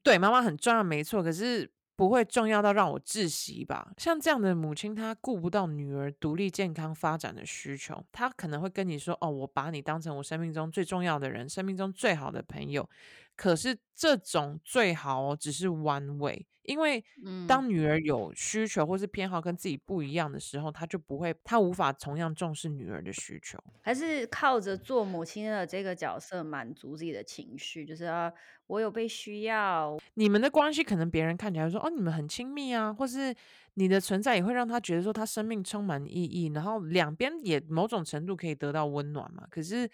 [0.01, 1.69] 对妈妈很重要，没错，可是。
[1.97, 3.91] 不会重要到让我窒息吧？
[3.97, 12.87] 像这样的母亲，她顾不到女儿独立、健康发展的需求，她可能会跟你说：“哦，我把你当成我生命中最重要的人，生命中最好的朋友。”
[13.35, 16.45] 可是这种最好，只是 one way。
[16.67, 17.03] 因为
[17.47, 28.31] 当女儿有需求或是偏好跟自己不一样的时候，她就不会，她无法同样重视女儿的需求，还是靠着做母亲的这个角色满足自己的情绪，就是啊，
[28.67, 29.97] 我有被需要。
[30.15, 33.33] 你们的关系可能别人看起来说哦，你们很亲密啊，或是
[33.75, 39.47] 你的存在也会让他觉得说他生命充满意义，然后两边也某种程度可以得到温暖嘛。
[39.49, 39.89] 可是，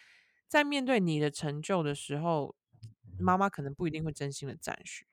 [0.47, 2.55] 在面对你的成就的时候，
[3.19, 5.05] 妈妈可能不一定会真心的赞许。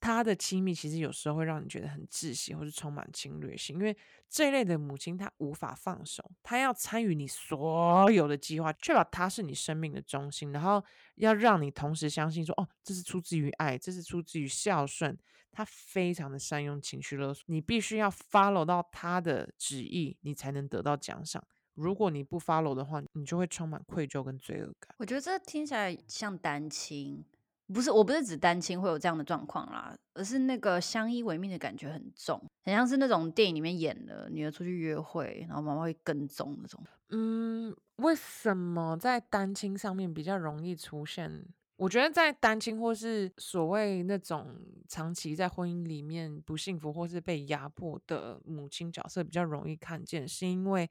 [0.00, 3.96] 他的亲密其实有时候会让你觉得很窒息，或是充满侵略性，因为
[4.28, 10.84] 这一类的母亲她无法放手，她要参与你所有的计划，确保她是你生命的中心，然后
[11.16, 15.18] 要让你同时相信说，哦，这是出自于爱，这是出自于孝顺。
[15.50, 21.42] 她非常的善用情绪勒索，你必须要 follow 到她的旨意，你才能得到奖赏。
[21.74, 24.94] 如果你不 follow 的话，你就会充满愧疚跟罪恶感。
[24.98, 27.24] 我觉得这听起来像单亲。
[27.72, 36.82] 不是，我不是指单亲会有这样的状况啦，而是那个相依为命的感觉很重，很像是那种电影里面演的，女儿出去约会，然后妈妈会跟踪那种。
[37.10, 41.46] 嗯，为什么在单亲上面比较容易出现？
[41.76, 44.56] 我觉得在单亲或是所谓那种
[44.88, 50.88] 长期在婚姻里面不幸福或是被压迫的母亲角色比较容易看见，是因为。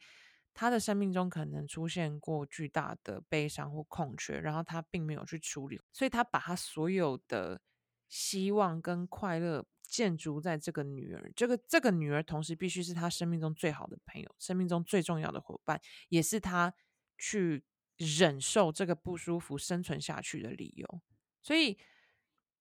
[0.59, 7.61] 他的生命中可能出现过巨大的悲伤或空缺，然后他并没有去处理，所以他把他所有的
[8.09, 15.79] 希望跟快乐建筑在这个女儿，这个这个女儿同时必须是他生命中最好的朋友，生命中最重要的伙伴，
[16.09, 16.73] 也是他
[17.19, 17.63] 去
[17.97, 21.01] 忍受这个不舒服生存下去的理由。
[21.43, 21.77] 所以，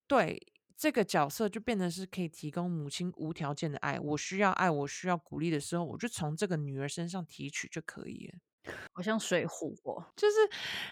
[0.07, 0.53] 对。
[0.77, 8.39] 这个角色就变成是可以提供母亲无条件的爱，我需要爱，我需要鼓励的时候，我就从这个女儿身上提取就可以了。
[8.93, 10.35] 好像水壶哦，就是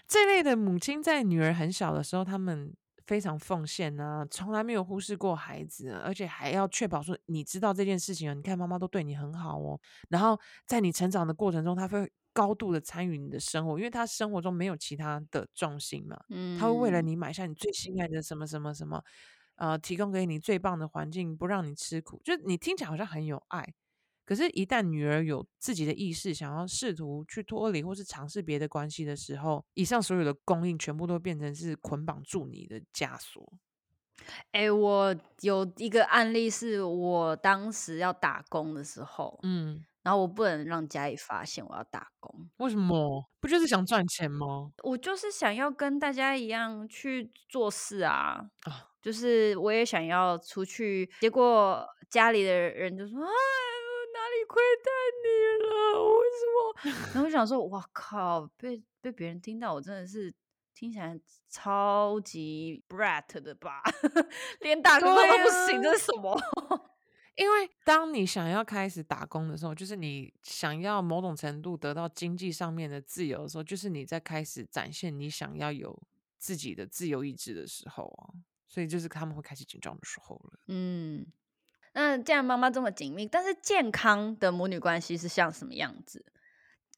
[0.07, 2.73] 这类的母亲在女儿很小的时候，他们
[3.05, 9.79] 非常奉献啊，从来没有忽视过孩子，而且还要确保说你知道这件事情啊，你看妈妈都对你很好哦。
[10.09, 19.03] 然后在你成长的过程中，他会高度的参与你的生活，因为他生活中没有其他的重心嘛，嗯，他会为了你买下你最心爱的什么什么什么。
[19.55, 23.73] 呃，提供给你最棒的环境，不让你吃苦，就你听起来好像很有爱，
[24.25, 33.53] 可是，一旦女儿有自己的意识，想要试图去脱离或是尝试别的关系的时候，以上所有的供应全部都变成是捆绑住你的枷锁。
[34.51, 43.25] 哎、欸，我有一个案例，是我当时要打工的时候，嗯，然后我不能让家里发现我要打工，为什么？
[43.41, 44.71] 不就是想赚钱吗？
[44.83, 48.39] 我就是想要跟大家一样去做事啊。
[48.65, 54.91] 啊就是我也想要出去，结果家里的人就说：“啊，哪里亏待
[55.23, 56.03] 你了？
[56.03, 60.33] 为什么？”然后我想说：“哇靠，被被别人听到，我真的是
[60.73, 63.83] 听起来超级 brat 的吧？
[64.61, 66.35] 连打工都不行，这是什么？”
[67.35, 76.01] 因为当你想要开始打工的时候，就是你想要某种程度得到经济上面的自由的时候，就是你在开始展现你想要有
[76.37, 78.33] 自己的自由意志的时候啊。
[78.67, 80.59] 所以就是他们会开始紧张的时候了。
[80.67, 81.25] 嗯，
[81.93, 86.25] 那既然妈妈这么紧密，但是健康的母女关系是像什么样子？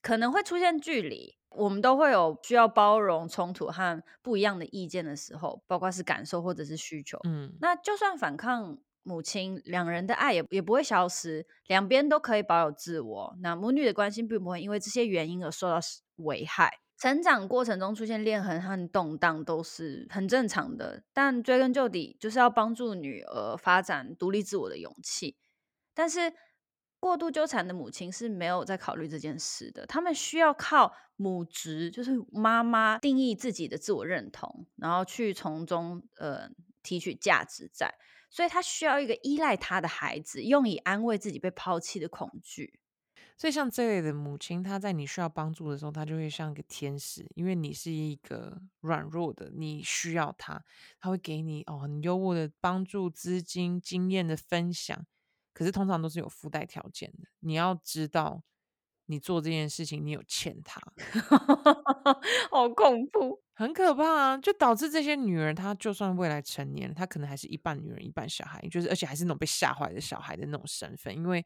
[0.01, 7.19] 可能会出现距离，我们都会有需要包容冲突和不一样的意见的时候，包括是感受或者是需求。
[7.25, 13.35] 嗯，那就算反抗母亲，两人的爱也也不会消失，两边都可以保有自我。
[13.39, 15.79] 那母女的关系并不会因为这些原因而受到
[16.17, 16.79] 危害。
[16.99, 25.37] 成长过程中出现裂痕和动荡都是很正常的，但追根究底，就是要帮助女儿发展独立自我的勇气。
[25.93, 26.33] 但是
[26.99, 36.49] 过度纠缠的母亲是没有在考虑这件事的，他们需要靠母职，就是妈妈定义自己的自我认同，然后去从中呃
[36.87, 37.93] 提取价值在，
[38.29, 42.79] 所以他需要一个依赖他的孩子，用以安慰自己被抛弃的恐惧。
[43.35, 50.63] 所以，像这类的母亲，她在你需要帮助的时候，她就会像一个天使，因为你是一个软弱的，你需要她，
[50.99, 55.05] 她会给你哦很优渥的帮助、资金、经验的分享。
[55.53, 57.27] 可是，通常都是有附带条件的。
[57.41, 58.41] 你要知道，
[59.05, 60.81] 你做这件事情，你有欠他，
[62.49, 64.37] 好恐怖，很可怕啊！
[64.37, 71.43] 就导致这些女儿，她就算未来成年，她可能还是一半女人一半小孩，就是而且还是那种被吓坏的小孩的那种身份，因为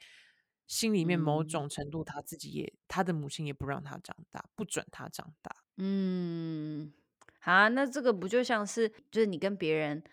[0.68, 5.56] 心里面某种程度，她自己也，她、嗯、的母亲也不让她长大，不准她长大。
[5.78, 6.92] 嗯，
[7.40, 10.04] 好啊，那这个不就像是，就是你跟别人。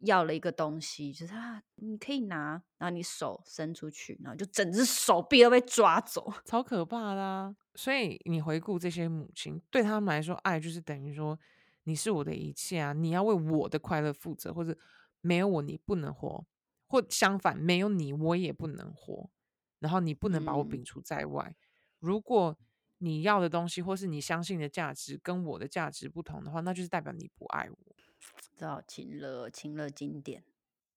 [0.00, 7.56] 要了一个东西，就是啊，你可以拿，然后你手伸出去，然后就整只手臂都被抓走， 超可怕的啊。
[7.74, 11.38] 所以你回顾这些母亲，对他们来说，爱就是等于说
[11.84, 14.76] 你是我的一切啊，你要为我的快乐负责，或者
[15.20, 16.44] 没有我你不能活，
[16.86, 19.30] 或相反没有你我也不能活，
[19.78, 21.44] 然后你不能把我摒除在外。
[21.48, 21.54] 嗯。
[22.00, 22.56] 如果
[22.98, 27.95] 你要的东西或是你相信的价值跟我的价值不同的话，那就是代表你不爱我。
[28.36, 30.42] 知道情乐，情乐经典。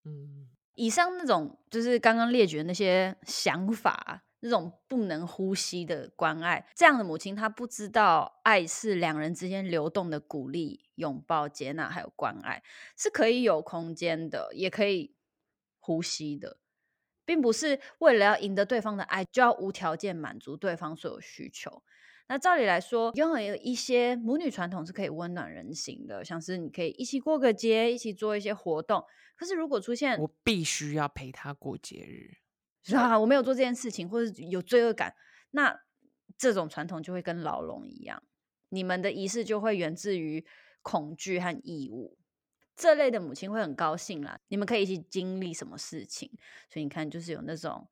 [0.06, 12.64] 嗯，以上那种就是刚刚列举的那些想法，那种不能呼吸的关爱，这样的母亲，她不知道爱是两人之间流动的鼓励、拥抱、接纳，还有关爱，
[12.96, 15.14] 是可以有空间的，也可以
[15.80, 16.58] 呼吸的，
[17.26, 21.84] 并不是为了要赢得对方的爱，就要无条件满足对方所有需求。
[22.32, 29.04] 那照理来说，拥有一些母女传统是可以温暖人心的，像是你可以一起过个节，一起做一些活动。
[29.36, 32.38] 可是如果出现我必须要陪她过节日，
[32.86, 35.16] 是啊，我没有做这件事情，或者有罪恶感，
[35.50, 35.82] 那
[36.38, 38.22] 这种传统就会跟牢笼一样，
[38.70, 40.46] 你们的仪式就会源自于
[40.84, 42.20] 恐惧和义务。
[42.76, 46.30] 这类的母亲会很高兴啦，你们可以一起经历什么事情，
[46.70, 47.88] 所以你看，就是有那种。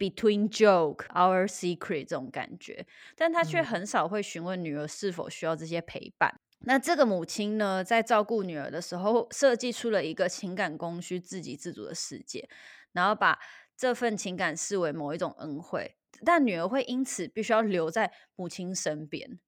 [0.00, 2.86] Between joke, our secret 这种感觉，
[3.16, 6.38] 但他却很少会询问女儿是否需要这些陪伴。
[6.60, 6.66] 嗯。
[6.66, 12.46] 那这个母亲呢，在照顾女儿的时候，设计出了一个情感供需自给自足的世界，
[12.92, 13.38] 然后把
[13.74, 19.40] 这份情感视为某一种恩惠，但女儿会因此必须要留在母亲身边，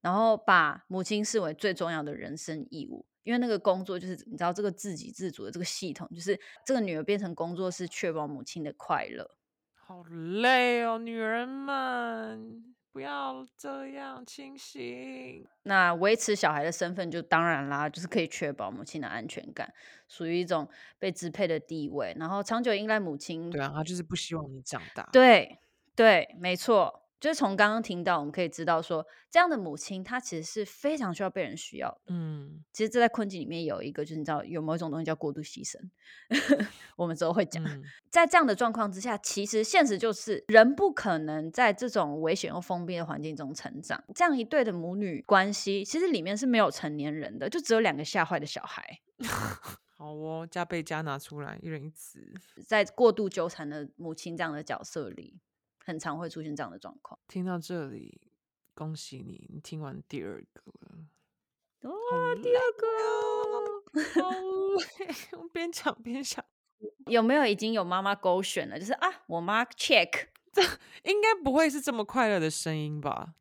[0.00, 9.35] 然后把母亲视为最重要的人生义务，因为那个工作就是你知道，这个自给自足的这个系统，就是这个女儿变成工作是确保母亲的快乐。
[9.88, 10.02] 好
[10.42, 15.46] 累哦，女人们不要这样清醒。
[15.62, 19.72] 那维持小孩的身份就当然啦，就是可以确保母亲的安全感，
[20.08, 20.68] 属于一种
[20.98, 22.12] 被支配的地位。
[22.18, 25.08] 然后长久依赖母亲，对啊，他就是不希望你长大。
[25.12, 25.60] 对
[25.94, 27.05] 对，没错。
[27.18, 32.00] 就是从刚刚听到，我们可以知道说，这样的母亲她其实是非常需要被人需要的。
[32.08, 35.78] 嗯，其实这在困境里面有一个，就是你知道有某一种东西叫过度牺牲，
[36.96, 37.64] 我们之后会讲。
[37.64, 44.04] 嗯、在这样的状况之下，其实现实就是人不可能在这种危险又封闭的环境中成长。
[44.14, 49.00] 这样一对的母女关系，其实里面是没有成年人的，就只有两个吓坏的小孩。
[49.96, 52.20] 好哦，加倍加拿出来，一人一词。
[52.66, 55.40] 在过度纠缠的母亲这样的角色里。
[55.86, 57.18] 很常会出现这样的状况。
[57.28, 58.20] 听到这里，
[58.74, 61.06] 恭喜你，你听完第二个了。
[61.82, 66.44] 哦，第二个，好累，我 边讲边想，
[67.06, 68.76] 有没有已经有妈妈勾选了？
[68.76, 70.60] 就是啊，我妈 check， 这
[71.04, 73.34] 应该不会是这么快乐的声音吧？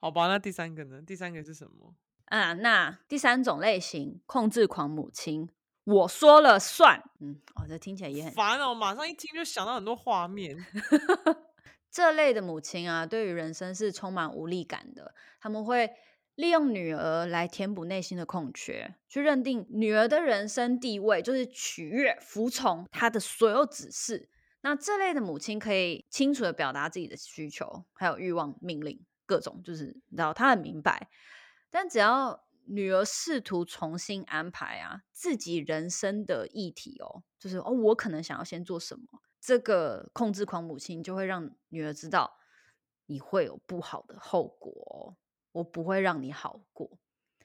[0.00, 1.02] 好吧，那第三个呢？
[1.02, 1.96] 第三个是什么？
[2.26, 5.50] 啊，那第三种类型，控制狂母亲。
[5.84, 10.54] 我说了算，嗯，哦，这听起来也很烦哦，马上一听就想到很多画面。
[11.90, 15.14] 这类的母亲啊，对于人生是充满无力感的。
[15.40, 15.90] 他们会
[16.34, 24.28] 利用女儿来填补内心的空缺，去认定女儿的人生地位就是取悦、服从她的所有指示。
[24.60, 31.08] 那这类的母亲可以清楚地表达自己的需求，还有欲望、命令，各种就是你知道，她很明白。
[31.70, 39.22] 但只要女儿试图重新安排啊自己人生的议题哦，就是哦，我可能想要先做什么。
[39.40, 42.38] 这个控制狂母亲就会让女儿知道，
[43.06, 45.16] 你会有不好的后果，
[45.52, 46.98] 我不会让你好过，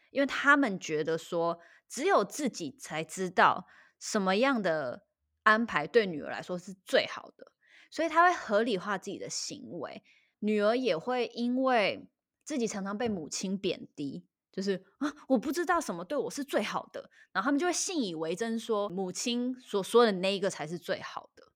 [0.09, 3.67] 因为他们觉得说，只有自己才知道
[3.99, 5.05] 什么样的
[5.43, 7.51] 安排对女儿来说是最好的，
[7.91, 10.03] 所以他会合理化自己的行为。
[10.39, 12.09] 女儿也会因为
[12.43, 21.53] 自己常常被母亲贬低，就是啊，我不知道什么对我是最好的，然后他们就会信以为真，说母亲所说的那一个才是最好的。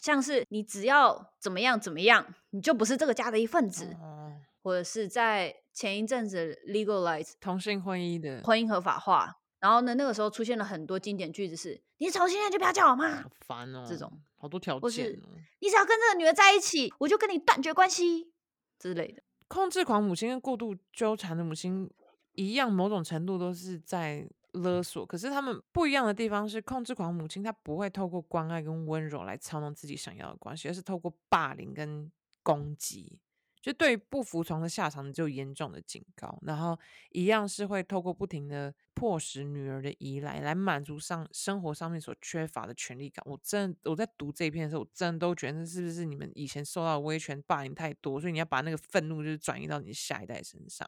[0.00, 18.32] 像是你只要怎么样怎么样，你就不是这个家的一份子，嗯、或者是在前一阵子 legalize 同性婚姻的婚姻合法化，然后呢，那个时候出现了很多经典句子是，你是同性恋就不要叫我妈，好烦哦，这种好多条件、哦，你只要跟这个女儿在一起，我就跟你断绝关系
[18.78, 19.22] 之类的。
[19.48, 21.90] 控制狂母亲跟过度纠缠的母亲
[22.32, 24.28] 一样，某种程度都是在。
[24.54, 32.10] 勒索，可是他们不一样的地方是，控制狂母亲她不会透过关爱跟温柔来操弄自己想要的关系，而是透过霸凌跟
[32.42, 33.20] 攻击。
[33.60, 36.78] 就对于不服从的下场就严重的警告，然后
[37.12, 43.24] 一样是会透过不停的迫使女儿的依赖来满足上生活上面所缺乏的权利感。
[43.26, 50.86] 我真的我在读这一篇的时候，我真的都觉得是不是你们以前受到的威权霸凌太多，所以你要把那个愤怒就是转移到你的下一代身上。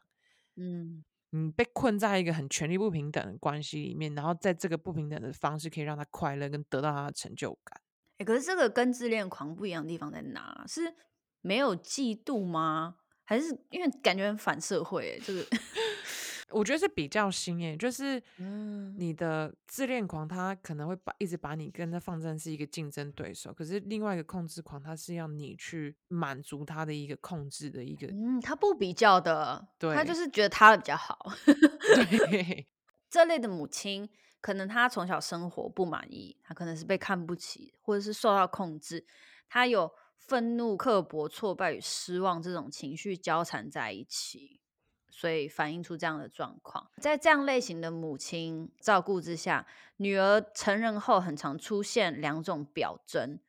[0.55, 7.81] 嗯，你被困在一个很权力不平等的关系里面，然后在这个不平等的方式可以让他快乐跟得到他的成就感。
[8.17, 10.65] 哎，可是这个跟自恋狂不一样的地方在哪？
[10.67, 10.93] 是
[11.41, 12.95] 没有嫉妒吗？
[13.23, 15.19] 还是因为感觉很反社会？
[15.23, 15.45] 就是
[16.51, 18.21] 我觉得是比较新诶，就是
[18.97, 31.31] 你的自恋狂，他可能会把一直把你跟他放在是一个竞争对手，可是另外一个控制狂，他是要你去满足他的一个控制的一个，嗯，他不比较的，对，他就是觉得他的比较好。
[32.29, 32.67] 对，
[33.09, 34.09] 这类的母亲，
[34.41, 39.05] 可能他从小生活不满意，他可能是被看不起，或者是受到控制，
[39.49, 39.91] 他有。
[40.19, 44.59] 愤怒、刻薄、挫败与失望这种情绪交缠在一起，
[45.17, 46.91] 所以反映出这样的状况。
[47.01, 49.65] 在这样类型的母亲照顾之下，
[49.95, 53.39] 女儿成人后很常出现两种表征。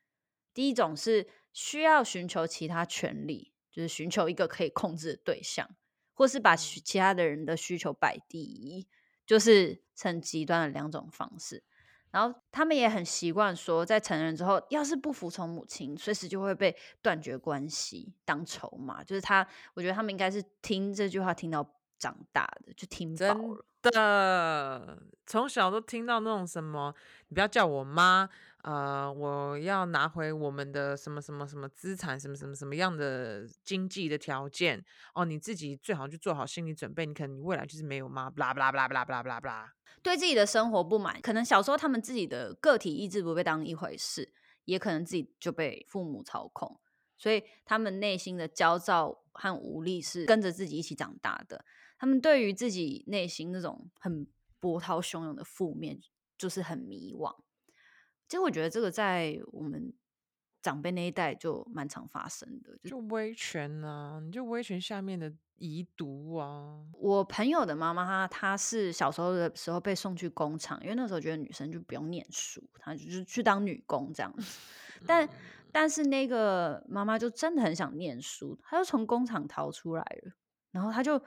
[0.55, 5.69] 第一种是需要寻求其他权利，就是寻求一个可以控制的对象，
[6.15, 8.89] 或是把其他的人的需求摆第一，
[9.27, 11.63] 就是很极端的两种方式。
[12.11, 19.05] 然后他们也很习惯说，在成人之后，要是不服从母亲，随时就会被断绝关系当筹码。
[19.05, 21.65] 就是他，我觉得他们应该是听这句话听到
[21.99, 23.65] 长大的，就听饱了。
[23.81, 26.93] 真的，从小都听到那种什么，
[27.29, 28.29] 你不要叫我妈，
[28.63, 34.85] 呃，我要拿回我们的什么什么什么资产，什么什么什么样的经济的条件
[35.15, 39.73] 哦，你自己最好就做好心理准备，你可能你未来就是没有妈，巴拉巴拉巴拉巴拉巴拉巴拉巴拉。
[40.03, 44.33] 对自己的生活不满，可能小时候他们自己的个体意志不被当一回事，
[44.65, 46.81] 也可能自己就被父母操控，
[47.17, 51.65] 所以他们内心的焦躁和无力是跟着自己一起长大的。
[51.97, 54.27] 他们对于自己内心那种很
[54.61, 56.01] 波涛汹涌的负面，
[56.37, 57.35] 就是很迷惘。
[58.29, 59.93] 其实我觉得这个在我们
[60.63, 65.33] 长辈那一代就蛮常发生的，就威权啊，你就威权下面的。
[65.61, 66.79] 遗毒啊！
[66.93, 74.61] 我朋友的妈妈，她她是小时候的时候被送去工厂，因为那时候觉得女生就不用念书，她就是去当女工这样子。
[75.05, 75.29] 但
[75.73, 80.33] 但是那个妈妈就真的很想念书，她就从工厂逃出来了，
[80.71, 81.21] 然后她就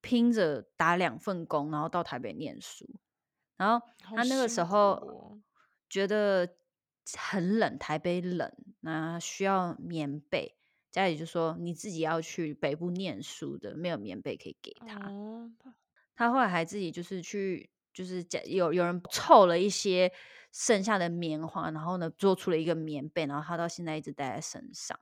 [0.00, 2.84] 拼着打两份工，然后到台北念书。
[3.56, 5.38] 然后她那个时候
[5.88, 6.56] 觉得
[7.18, 10.56] 很冷，台北冷，那需要棉被。
[10.90, 14.96] 家里就说，你自己要去北部念书的，没有棉被可以给他。
[15.10, 15.52] 哦、
[16.14, 20.10] 他后来还自己就是去，就是有有人凑了一些
[20.52, 24.98] 剩下的棉花，然后呢做出了一个棉被，然后他到现在一直带在身上。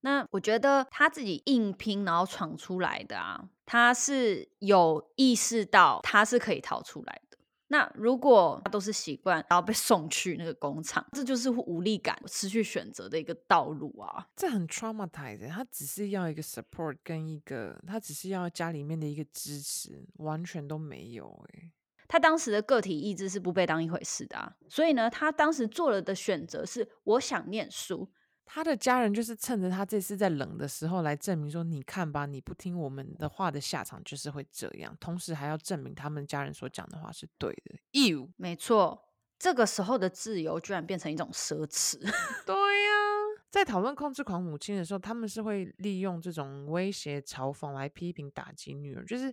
[0.00, 7.27] 那我觉得他自己硬拼，然后闯出来的啊，他是有意识到他是可以逃出来的。
[7.68, 14.26] 那如果他都是习惯，然后被送去那个工厂，这就是无力感、失去选择的一个道路啊！
[14.34, 15.48] 这很 traumatized。
[15.48, 21.72] 他只是要一个 support 跟一个，他只是要家里面的一个支持，完全都没有哎。
[22.08, 28.10] 他当时的个体意志是不被当一回事的啊，所以呢，他当时做了的选择是：我想念书。
[28.50, 37.78] 他的家人就是趁着他这次在冷的时候来证明说：“你看吧，你不听我们的话的下场就是会这样。”同时还要证明他们家人所讲的话是对的。
[37.90, 39.04] You 没错，
[39.38, 41.98] 这个时候的自由居然变成一种奢侈。
[42.46, 49.32] 对呀、啊，在讨论控制狂母亲的时候，他们是会利用这种威胁、嘲讽来批评、打击女儿，就是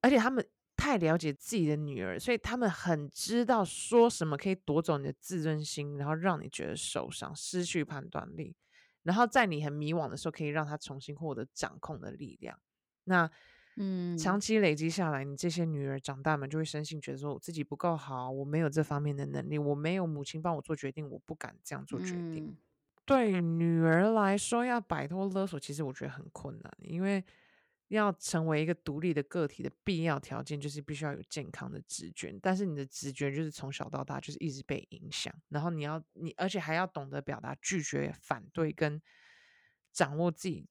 [0.00, 0.44] 而且他们。
[0.82, 8.56] 太了解自己的女儿，所以他们很知道说什么可以夺走你的自尊心，然后让你觉得受伤、失去判断力，
[9.04, 12.58] 然后在你很迷惘的时候，可以让他重新获得掌控的力量。
[13.04, 13.30] 那，
[13.76, 22.38] 嗯，长期累积下来，你这些女儿长大们就会深信，觉得说我自己不够好，我没有这方面的能力，我没有母亲帮我做决定，我不敢这样做决定。
[22.38, 22.56] 嗯、
[23.04, 27.24] 对女儿来说，要摆脱勒索，其实我觉得很困难，因为。
[27.94, 32.38] 要成为一个独立的个体的必要条件，就是必须要有健康的直觉。
[32.42, 39.00] 但是你的直觉就是从小到大就是一直被影响，然后你要你，而且还要懂得表达拒绝、反对跟
[39.92, 40.66] 掌握自己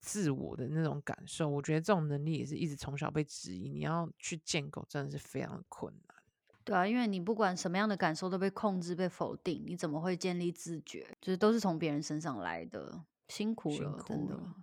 [0.00, 1.48] 自我的那种感受。
[1.48, 6.16] 我觉得这种能力也是一直从小被质疑，你要去建构，真的是非常的困难。
[6.64, 11.06] 对啊，因为你不管什么样的感受都被控制、被否定，你怎么会建立自觉？
[11.20, 14.54] 就是都是从别人身上来的，辛苦了，辛苦了，真的。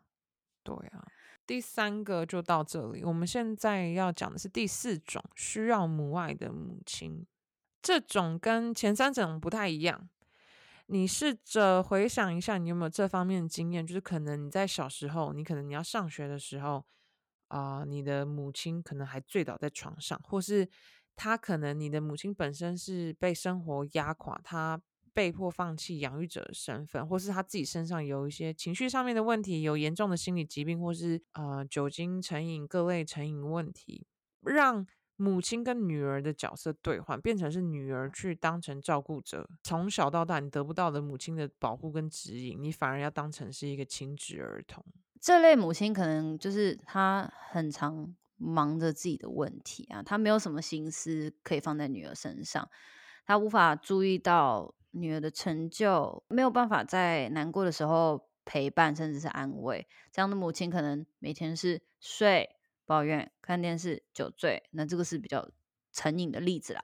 [0.64, 1.06] 对啊。
[1.50, 7.26] 第三个就到这里，我们现在要讲的是第四种需要母爱的母亲。
[7.82, 10.08] 这种跟前三种不太一样。
[10.86, 13.84] 你试着回想一下，你有没有这方面的经验？
[13.84, 16.86] 就是可能你在小时候，你可能你要上学的时候，
[17.48, 20.70] 啊、你的母亲可能还醉倒在床上，或是
[21.16, 24.80] 他可能你的母亲本身是被生活压垮，他
[25.20, 34.08] 被迫放弃养育者的身份，或是他自己身上有一些情绪上面的问题，有严重的心理疾病，或是呃酒精成瘾、各类成瘾问题，
[34.42, 34.88] 让。
[35.22, 39.50] 母亲跟女儿的角色对换，变成是女儿去当成照顾者。
[39.62, 44.82] 从小到大，你得不到的母亲的保护跟指引，你反而要当成是一个亲职儿童。
[45.20, 52.70] 这类母亲可能就是她很常忙着自己的问题啊，她没有什么心思可以放在女儿身上，
[53.26, 59.88] 她无法注意到女儿的成就，没有办法在难过的时候陪伴，甚至是安慰。
[60.12, 62.56] 这样的母亲可能每天是睡。
[62.90, 65.48] 抱怨、看电视、酒醉，那这个是比较
[65.94, 66.84] 成瘾的例子啦。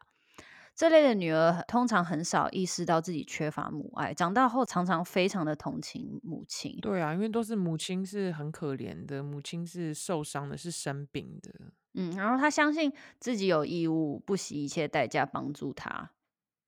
[0.75, 6.77] 这类的女儿通常很少意识到自己缺乏母爱，长大后常常非常的同情母亲。
[6.79, 11.51] 对啊，因为都是母亲是很可怜的，母亲是受伤的，是生病的。
[11.95, 16.11] 嗯，然后她相信自己有义务不惜一切代价帮助她，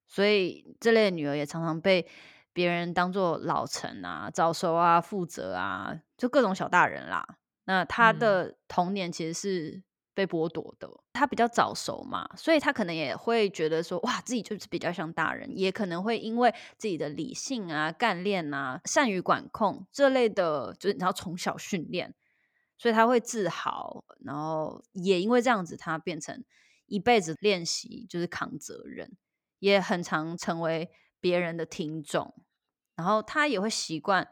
[0.08, 2.08] 所以这类的女儿也常常被
[2.53, 7.38] 别人当做老成啊、早熟啊、负责啊，就各种小大人啦。
[7.66, 9.84] 那她的童年其实是
[10.14, 22.16] 被剥夺的，嗯，他比较早熟嘛，所以她可能也会觉得说，哇，自己就是比较像大人，也可能会因为自己的理性啊、干练啊、善于管控这类的，就是你要从小训练，
[22.80, 26.43] 所以他会自豪，然后也因为这样子，他变成
[26.88, 29.16] 一辈子练习就是扛责任，
[29.60, 30.89] 也很常成为
[31.20, 32.34] 别人的听众，
[32.95, 34.28] 然后他也会习惯。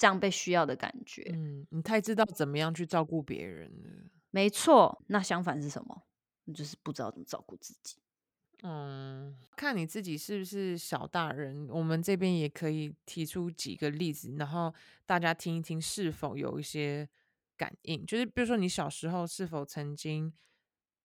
[0.00, 4.08] 这样被需要的感觉，嗯，你太知道怎么样去照顾别人了。
[4.30, 6.06] 没错，那相反是什么？
[6.44, 7.96] 你就是不知道怎么照顾自己。
[8.62, 11.68] 嗯，看你自己是不是小大人。
[11.68, 14.72] 我们这边也可以提出几个例子，然后
[15.04, 17.08] 大家听一听是否有一些
[17.56, 18.06] 感应。
[18.06, 20.32] 就是比如说，你小时候是否曾经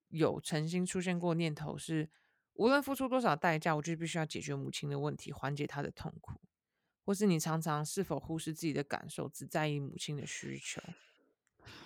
[0.10, 2.08] 有曾经出现过念头是，
[2.54, 6.40] 无论付出多少代价，我就必须要解决母亲的问题，缓解她的痛苦。
[7.06, 10.82] 或是你常常是否忽视自己的感受，只在意母亲的需求？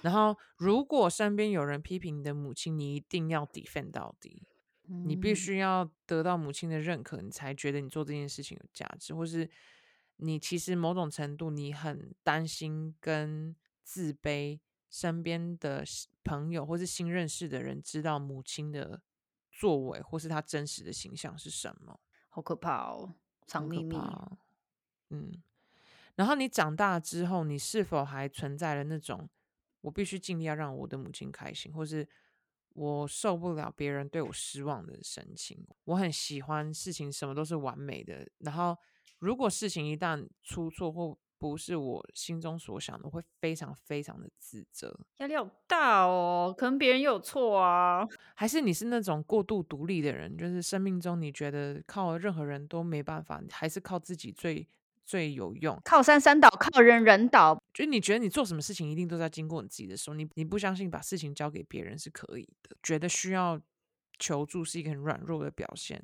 [0.02, 4.44] 然后，如果身边有人批评你的母亲，你一定要 defend 到底。
[5.06, 9.14] 你必须要得到母亲的认可，你才觉得你做这件事情有价值。
[9.14, 9.50] 或是
[10.18, 14.60] 你其实某种程度你很担心跟自卑，
[14.90, 15.84] 身边的
[16.24, 19.02] 朋友或是新认识的人知道母亲的
[19.58, 22.00] 作为，或是他真实的形象是什么？
[22.30, 23.16] 好可怕哦，
[23.48, 23.98] 藏秘密。
[25.10, 25.42] 嗯，
[26.14, 29.28] 然后你长大之后，你是否还存在了那种
[29.82, 32.08] 我必须尽力要让我的母亲开心，或是
[32.74, 35.66] 我受不了别人对我失望的神情？
[35.86, 38.78] 我很喜欢事情什么都是完美的，然后
[39.18, 46.54] 如果事情一旦出错或不是我心中所想的，我会非常非常的自责，压力好大哦。
[46.58, 54.68] 可能别人也有错啊，还是你是那种过度独立的人，就是生命中你觉得靠任何人都没办法，还是靠自己最。
[55.08, 57.58] 最有用，靠山山倒，靠人人倒。
[57.74, 63.58] 就你觉得你做什么事情一定都在经过你自己的时候，你你不相信把事情交给别人是可以的，觉得需要
[64.20, 66.04] 求助是一个很软弱的表现，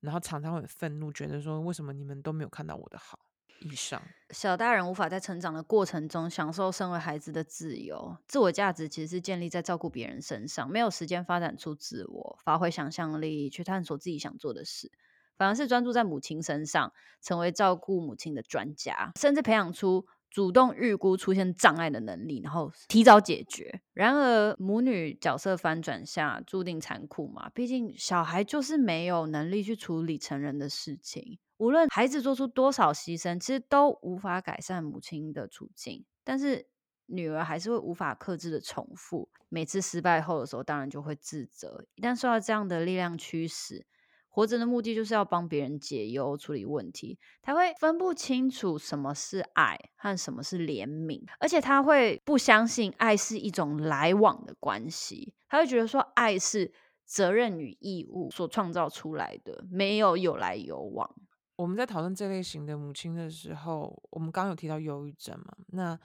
[0.00, 3.18] 然后常常会很愤怒，觉得说为什么你们都没有看到我的好。
[3.60, 14.90] 以上，小大人无法在成长的过程中享受身为孩子的自由，自我价值其实是建立在照顾别人身上，没有时间发展出自我，发挥想象力，去探索自己想做的事。
[15.36, 23.80] 反而是专注在母亲身上，成为照顾母亲的专家，甚至培养出主动预估出现障碍的能力，然后提早解决。
[23.92, 27.50] 然而，母女角色翻转下注定残酷嘛？
[27.50, 31.38] 毕竟小孩就是没有能力去处理成人的事情。
[31.56, 36.04] 无论孩子做出多少牺牲，其实都无法改善母亲的处境。
[36.24, 36.66] 但是
[37.06, 41.84] 女儿还是会无法克制的重复，每次失败后的时候，当然就会自责。
[41.94, 43.86] 一旦受到这样的力量驱使，
[44.28, 47.18] 活着的目的就是要帮别人解忧、处理问题。
[47.40, 55.34] 他会分不清楚什么是爱和什么是怜悯，而且他会不相信爱是一种来往的关系。
[55.48, 56.72] 他会觉得说，爱是
[57.04, 61.14] 责任与义务所创造出来的，没有有来有往。
[61.56, 65.56] 我们在讨论这类型的母亲的时候，我们刚刚有提到忧郁症嘛？
[65.68, 65.98] 那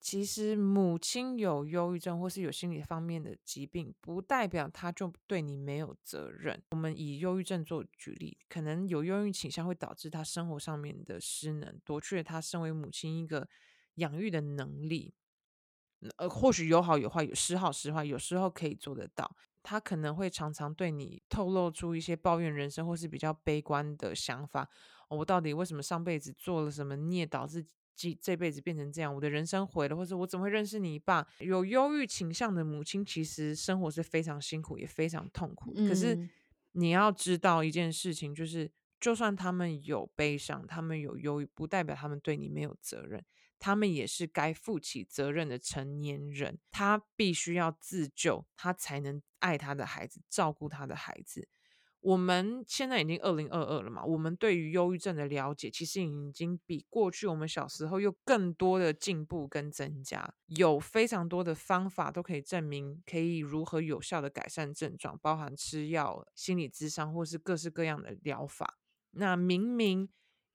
[0.00, 6.60] 其实母亲有忧郁症或是有心理方面的疾病，不代表她就对你没有责任。
[6.70, 13.46] 我们以忧郁症做举例，可能有忧郁倾向会导致她生活上面的失能，夺去了她身为母亲一个
[13.96, 15.14] 养育的能力。
[16.16, 19.36] 呃，或许有好有坏，有时好时坏，有时候可以做得到。
[19.62, 24.68] 她可能会常常对你透露出一些抱怨人生或是比较悲观的想法。
[25.08, 27.64] 哦，我到底为什么上辈子做了什么孽，导致
[27.96, 29.14] 这这辈子变成这样？
[29.14, 31.26] 我的人生毁了，或者我怎么会认识你爸？
[31.40, 35.72] 有忧郁倾向的母亲，其实生活是非常辛苦，也非常痛苦。
[35.76, 36.28] 嗯、可是
[36.72, 38.70] 你要知道一件事情，就是
[39.00, 43.22] 就算他们有悲伤，他们有忧郁，不代表他们对你没有责任。
[43.60, 51.46] 他们也是该负起责任的成年人，他必须要自救，他才能爱他的孩子，照顾他的孩子。
[52.00, 68.78] 我们现在已经二零二二了嘛，我们对于忧郁症的了解，其实已经比过去我们小时候又更多的进步跟增加，有非常多的方法都可以证明可以如何有效的改善症状，包含吃药、心理咨商或是各式各样的疗法。
[69.10, 70.08] 那明明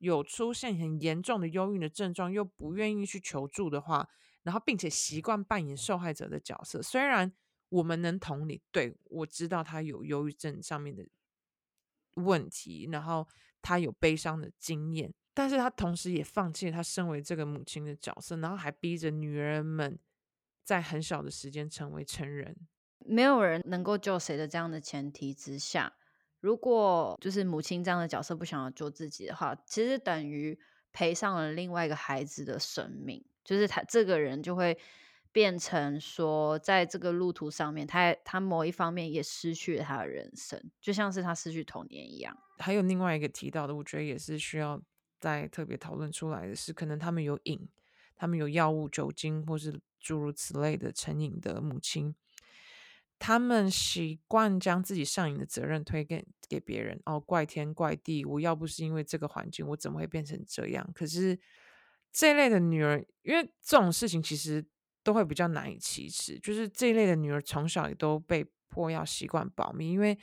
[0.06, 4.08] 有出现很严重的忧郁的症状，又不愿意去求助的话，
[4.44, 7.34] 然后并且习惯扮演受害者的角色，虽然
[7.70, 11.06] 我们能同理，对，我知道他有忧郁症上面的。
[12.18, 13.28] 问题，然后
[13.62, 20.00] 他有悲伤的经验，但是他同时也放弃了他身为这个母亲的角色，然后还逼着女儿们
[20.64, 22.56] 在很小的时间成为成人。
[23.00, 25.98] 没有人能够救谁的这样的前提之下，
[26.46, 30.58] 如果就是母亲这样的角色不想要救自己的话，其实等于
[30.94, 34.78] 赔上了另外一个孩子的生命，就是他这个人就会。
[35.36, 42.34] 变成说，在这个路途上面，他他某一方面也失去了他的人生，就像是他失去童年一样。
[42.60, 44.82] 还有另外一个提到的，我觉得也是需要
[45.20, 47.68] 再特别讨论出来的是，可能他们有瘾，
[48.16, 52.16] 他们有药物、酒精或是诸如此类的成瘾的母亲，
[53.20, 60.90] 他们习惯将自己上瘾的责任推给给别人，哦，怪天怪地，我要不是因为这个环境，我怎么会变成这样？
[60.94, 61.40] 可是
[62.12, 64.66] 这一类的女儿，因为这种事情其实。
[65.06, 70.18] 都会比较难以启齿，就是这一类的女儿从小也都被迫要习惯保密，因为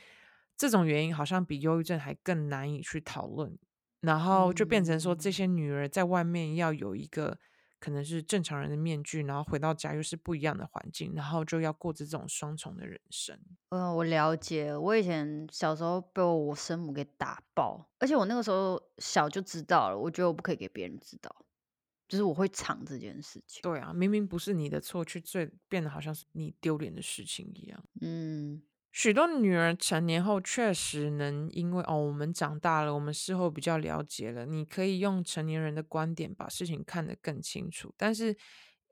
[0.57, 3.57] 这种原因好像比忧郁症还更难以去讨论，
[4.01, 7.39] 然后就变成说这些女儿在外面要有一个
[7.83, 13.37] 可能是正常人的面具，然后回到家又是不一样的环境，然后就要过着这种双重的人生。
[13.71, 21.35] 嗯，我了解，我以前小时候被我生母给打爆，而且我那个时候小就知道了，我觉得我不可以给别人知道。
[22.07, 23.61] 就是我会藏这件事情。
[23.63, 27.83] 对啊，明明不是你的错，却最变得好像是你丢脸的事情一样。
[27.99, 28.61] 嗯，
[28.93, 37.93] 许多女儿成年后确实能因为哦，我们长大了，我们事后比较了解了，你可以用成年人的观点把事情看得更清楚。
[37.97, 38.33] 但是，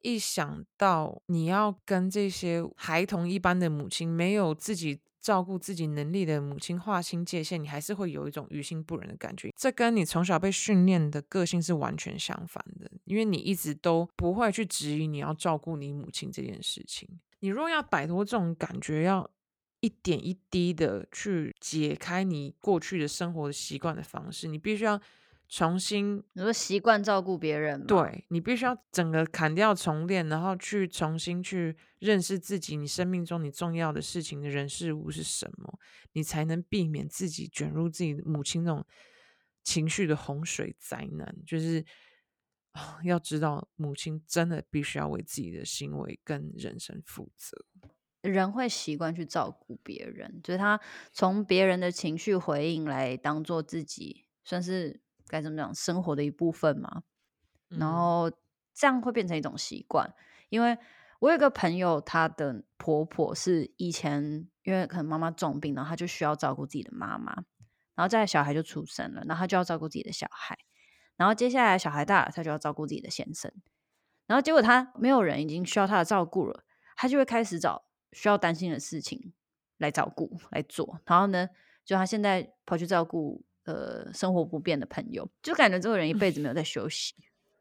[0.01, 4.99] 一想到你要跟这些孩童一般的母亲没有自己。
[5.21, 9.51] 照顾自己能力的母亲划清界限，你还是会有一种于心不忍的感觉。
[9.55, 17.07] 这跟你从小被训练的个性是完全相反的，因为你一直都不会去质疑你要照顾你母亲这件事情。
[17.41, 19.29] 你若要摆脱这种感觉，要
[19.81, 25.01] 一点一滴的去解开你过去的生活的习惯的方式，你必须要。
[25.53, 35.77] 重新，你说习惯照顾别人，对，你必须要整个砍掉重练，然后去重新去认识自己，你生命中你重要的事情的人事物是什么，
[36.13, 38.85] 你才能避免自己卷入自己母亲那种
[39.61, 41.35] 情绪的洪水灾难。
[41.45, 41.85] 就是
[43.03, 47.57] 要知道，母亲真的必须要为自己的行为跟人生负责。
[48.21, 50.79] 人会习惯去照顾别人，就是他
[51.11, 55.01] 从别人的情绪回应来当做自己算是。
[55.27, 55.73] 该怎么讲？
[55.73, 57.03] 生活的一部分嘛，
[57.69, 58.29] 然后
[58.73, 60.05] 这样会变成一种习惯。
[60.05, 60.13] 嗯、
[60.49, 60.77] 因为
[61.19, 67.33] 我有一个朋友，她的婆婆是以前因为可能妈妈重病，然后她就需要照顾自己的妈妈，
[67.95, 70.57] 然后再来小孩就出生了，然后她就要照顾自己的小孩，
[71.15, 73.49] 然后接下来小孩大了，她就要照顾自己的先生，
[74.27, 76.65] 然后结果她没有人已经需要她的照顾了，
[76.97, 79.33] 她就会开始找需要担心的事情
[79.77, 81.49] 来照顾来做，然后呢，
[81.85, 83.43] 就他现在跑去照顾。
[83.63, 87.13] 呃，生活不便的朋友，就感觉这个人一辈子没有在休息。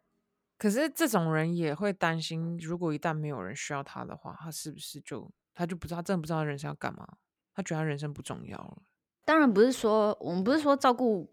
[0.56, 7.06] 可是这种人也会担心，如果一旦没有人需要他的话，他是不是就他就不知道，真的不知道人生要干嘛？
[7.54, 8.78] 他觉得他人生不重要了。
[9.26, 11.30] 当然不是说我们不是说照顾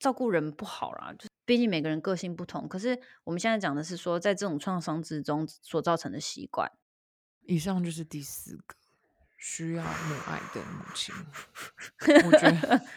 [0.00, 2.66] 照顾人不好啦，就是毕竟每个人个性不同。
[2.66, 6.72] 可是我们现在讲的是说，在这种创伤之中所造成的习惯。
[7.48, 8.74] 以上就是第四个
[9.38, 11.14] 需要母爱的母亲。
[12.26, 12.80] 我觉得。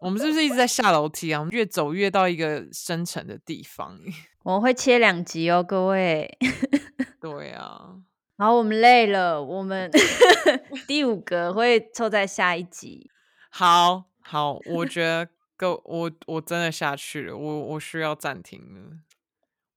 [0.00, 1.38] 我们是不是一直在下楼梯啊？
[1.38, 3.96] 我们越走越到一个深沉的地方。
[4.42, 6.38] 我们会切两集哦，各位。
[7.20, 7.96] 对啊。
[8.36, 9.88] 然后我们累了，我们
[10.88, 13.08] 第五个会凑在下一集。
[13.50, 18.98] 好好，我觉得够，我我真的下去了，我我需要暂停了。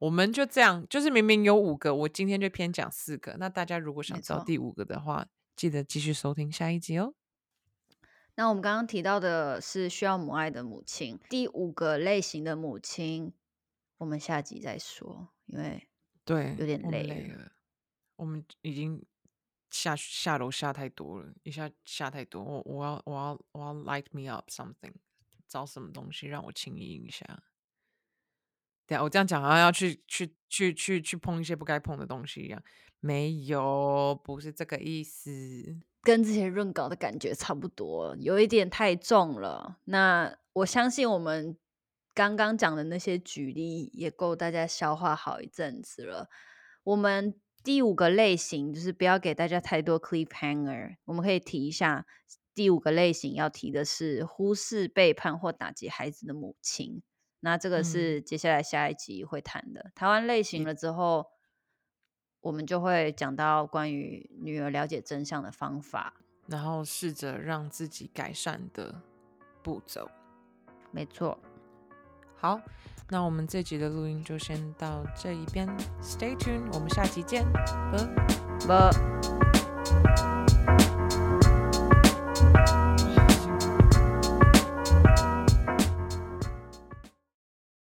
[0.05, 3.35] 我们就这样，就是明明有五个，我今天就偏讲四个。
[3.39, 5.25] 那大家如果想知道第五个的话，
[5.55, 7.15] 记得继续收听下一集哦。
[8.35, 13.33] 那我们刚刚提到的是需要母爱的母亲，第五个类型的母亲，
[13.97, 15.87] 我们下集再说，因为
[16.23, 17.51] 对有点累了，累了，
[18.17, 19.03] 我们已经
[19.71, 24.93] 下下楼下太多了，一下下太多，我我要我要我要 light me up something，
[25.47, 27.41] 找什么东西让我轻盈一下。
[28.87, 32.61] 对，我这样讲好像要去去去去去碰一些不该碰的东西一样，
[32.99, 35.29] 没有，不是这个意思。
[36.01, 39.79] 跟之前润稿的感觉差不多，有一点太重了。
[39.85, 41.57] 那我相信我们
[42.13, 46.29] 刚刚讲的那些举例也够大家消化好一阵子了。
[46.83, 47.33] 我们
[47.63, 52.05] 第五个类型就是不要给大家太多 cliffhanger，我们可以提一下
[52.53, 57.01] 第五个类型要提的是忽视、背叛或打击孩子的母亲。
[57.45, 59.91] 那这个是接下来下一集会谈的。
[59.93, 61.27] 谈完类型了之后
[62.41, 66.15] 我们就会讲到关于女儿了解真相的方法。
[66.47, 69.01] 然后试着让自己改善的
[69.61, 70.09] 步骤。
[70.91, 71.37] 没错。
[72.35, 72.59] 好
[73.09, 75.67] 那我们这集的录音就先到这一边。
[76.01, 78.03] Stay tuned 我们下期见拜
[78.67, 78.89] 拜